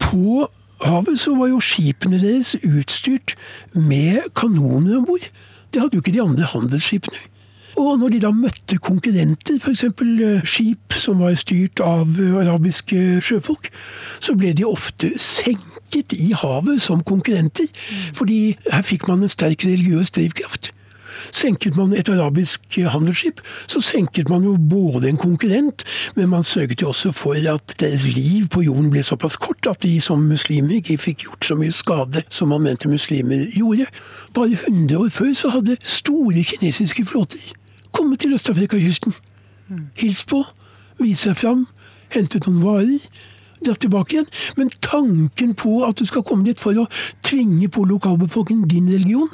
På 0.00 0.48
havet 0.84 1.20
så 1.20 1.34
var 1.36 1.50
jo 1.52 1.60
skipene 1.60 2.20
deres 2.22 2.54
utstyrt 2.64 3.36
med 3.74 4.30
kanoner 4.36 4.98
om 4.98 5.04
bord. 5.08 5.28
Det 5.70 5.82
hadde 5.82 5.98
jo 5.98 6.02
ikke 6.04 6.14
de 6.16 6.22
andre 6.22 6.48
handelsskipene. 6.50 7.20
Og 7.80 7.98
når 7.98 8.08
de 8.12 8.20
da 8.24 8.30
møtte 8.34 8.76
konkurrenter, 8.82 9.60
f.eks. 9.62 9.84
skip 10.48 10.96
som 10.96 11.22
var 11.22 11.36
styrt 11.38 11.80
av 11.84 12.18
arabiske 12.42 13.20
sjøfolk, 13.24 13.70
så 14.20 14.34
ble 14.36 14.52
de 14.56 14.66
ofte 14.68 15.12
senket 15.22 16.12
i 16.16 16.32
havet 16.36 16.82
som 16.82 17.04
konkurrenter. 17.06 17.70
Fordi 18.16 18.56
her 18.66 18.84
fikk 18.84 19.08
man 19.08 19.22
en 19.22 19.32
sterk 19.32 19.64
religiøs 19.64 20.12
drivkraft. 20.16 20.72
Senket 21.32 21.76
man 21.76 21.92
et 21.96 22.08
arabisk 22.08 22.78
handelsskip, 22.92 23.40
så 23.70 23.80
senket 23.84 24.28
man 24.28 24.44
jo 24.44 24.56
både 24.56 25.08
en 25.08 25.20
konkurrent, 25.20 25.84
men 26.16 26.28
man 26.28 26.44
sørget 26.44 26.82
jo 26.82 26.88
også 26.88 27.12
for 27.12 27.54
at 27.54 27.74
deres 27.80 28.06
liv 28.06 28.48
på 28.48 28.62
jorden 28.66 28.90
ble 28.90 29.02
såpass 29.06 29.36
kort 29.36 29.66
at 29.70 29.82
de 29.82 30.00
som 30.00 30.22
muslimer 30.28 30.80
ikke 30.80 30.98
fikk 30.98 31.24
gjort 31.24 31.46
så 31.46 31.56
mye 31.58 31.74
skade 31.74 32.24
som 32.28 32.52
man 32.52 32.62
mente 32.66 32.88
muslimer 32.88 33.46
gjorde. 33.54 33.86
Bare 34.34 34.58
100 34.66 34.98
år 34.98 35.08
før 35.08 35.32
så 35.34 35.54
hadde 35.54 35.78
store 35.82 36.44
kinesiske 36.44 37.04
flåter 37.04 37.54
kommet 37.92 38.20
til 38.20 38.32
Øst-Afrikakysten. 38.34 39.14
Hilst 39.94 40.26
på, 40.26 40.44
vist 40.98 41.26
seg 41.26 41.36
fram, 41.38 41.66
hentet 42.10 42.46
noen 42.46 42.62
varer 42.64 42.98
dratt 43.66 43.80
tilbake 43.84 44.16
igjen. 44.16 44.28
Men 44.56 44.72
tanken 44.84 45.54
på 45.58 45.80
at 45.86 45.98
du 46.00 46.06
skal 46.08 46.24
komme 46.26 46.46
dit 46.46 46.60
for 46.60 46.76
å 46.78 46.86
tvinge 47.26 47.68
på 47.72 47.84
lokalbefolkningen 47.88 48.68
din 48.70 48.88
religion, 48.92 49.30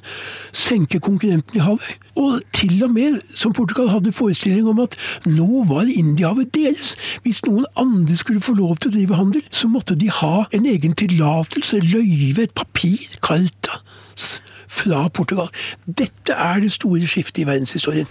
senke 0.53 1.01
konkurrenten 1.03 1.59
i 1.61 1.65
havet. 1.65 1.97
Og 2.17 2.41
til 2.57 2.79
og 2.85 2.95
med, 2.95 3.21
som 3.35 3.53
Portugal 3.53 3.91
hadde 3.93 4.13
forestilling 4.13 4.69
om 4.71 4.81
at 4.85 4.97
nå 5.29 5.65
var 5.69 5.91
Indiahavet 5.91 6.55
deres. 6.55 6.95
Hvis 7.25 7.43
noen 7.47 7.67
andre 7.77 8.17
skulle 8.17 8.45
få 8.45 8.57
lov 8.57 8.79
til 8.81 8.93
å 8.93 8.97
drive 8.97 9.21
handel, 9.21 9.45
så 9.51 9.69
måtte 9.69 9.99
de 9.99 10.11
ha 10.11 10.47
en 10.57 10.67
egen 10.67 10.97
tillatelse, 10.97 11.81
løyve, 11.85 12.49
et 12.49 12.57
papir, 12.57 13.19
cartas, 13.25 14.41
fra 14.77 15.09
Portugal. 15.09 15.49
Dette 15.87 16.33
er 16.33 16.61
det 16.65 16.73
store 16.75 17.07
skiftet 17.09 17.45
i 17.45 17.49
verdenshistorien. 17.49 18.09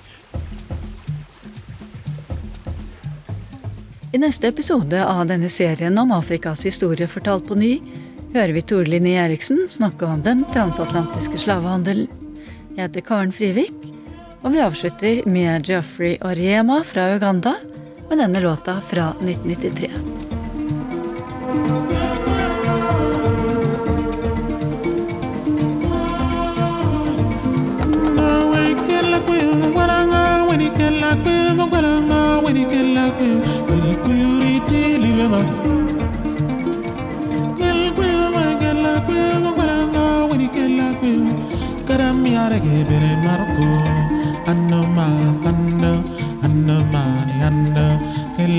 I 4.15 4.17
neste 4.17 4.47
episode 4.47 5.05
av 5.05 5.25
denne 5.27 5.49
serien 5.51 5.97
om 5.99 6.11
Afrikas 6.15 6.61
historie 6.63 7.03
fortalt 7.07 7.49
på 7.49 7.55
ny, 7.59 7.81
hører 8.31 8.53
vi 8.55 8.61
Tore 8.63 8.87
Linné 8.87 9.17
Eriksen 9.19 9.65
snakke 9.67 10.07
om 10.07 10.21
den 10.23 10.45
transatlantiske 10.53 11.41
slavehandelen. 11.43 12.07
Jeg 12.77 12.79
heter 12.79 13.03
Karen 13.09 13.35
Frivik, 13.35 13.75
og 14.39 14.55
vi 14.55 14.63
avslutter 14.63 15.19
med 15.27 15.67
Geoffrey 15.67 16.15
Oriema 16.23 16.79
fra 16.87 17.11
Uganda 17.17 17.57
med 18.07 18.23
denne 18.23 18.47
låta 18.47 18.79
fra 18.87 19.11
1993. 19.19 22.14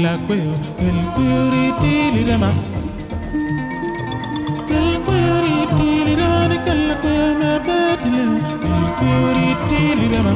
Kella 0.06 0.18
kweo 0.26 0.54
El 0.78 0.98
kweo 1.14 1.50
tili 1.80 2.24
dama 2.24 2.50
El 4.70 5.00
kweo 5.04 5.36
tili 5.78 6.14
dama 6.16 6.56
Kella 6.64 6.94
kweo 7.02 7.28
me 7.40 7.50
betile 7.66 8.46
El 8.70 8.84
tili 9.68 10.06
dama 10.14 10.32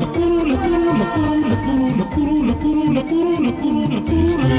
La 0.00 0.06
puru 0.06 0.46
la 0.46 0.56
puru 0.56 0.92
la 1.00 1.06
puru 1.14 1.40
la 1.50 1.56
puru 1.64 1.94
la 1.98 2.04
puru 2.04 2.44
la 2.46 2.54
puru 2.54 2.92
la 2.94 3.02
puru 3.02 3.42
la 3.42 3.52
puru 3.52 3.88
la 3.94 4.00
puru 4.00 4.38
la 4.38 4.46
puru 4.48 4.55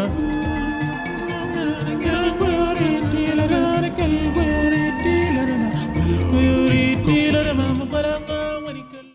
Liebe. 0.00 0.29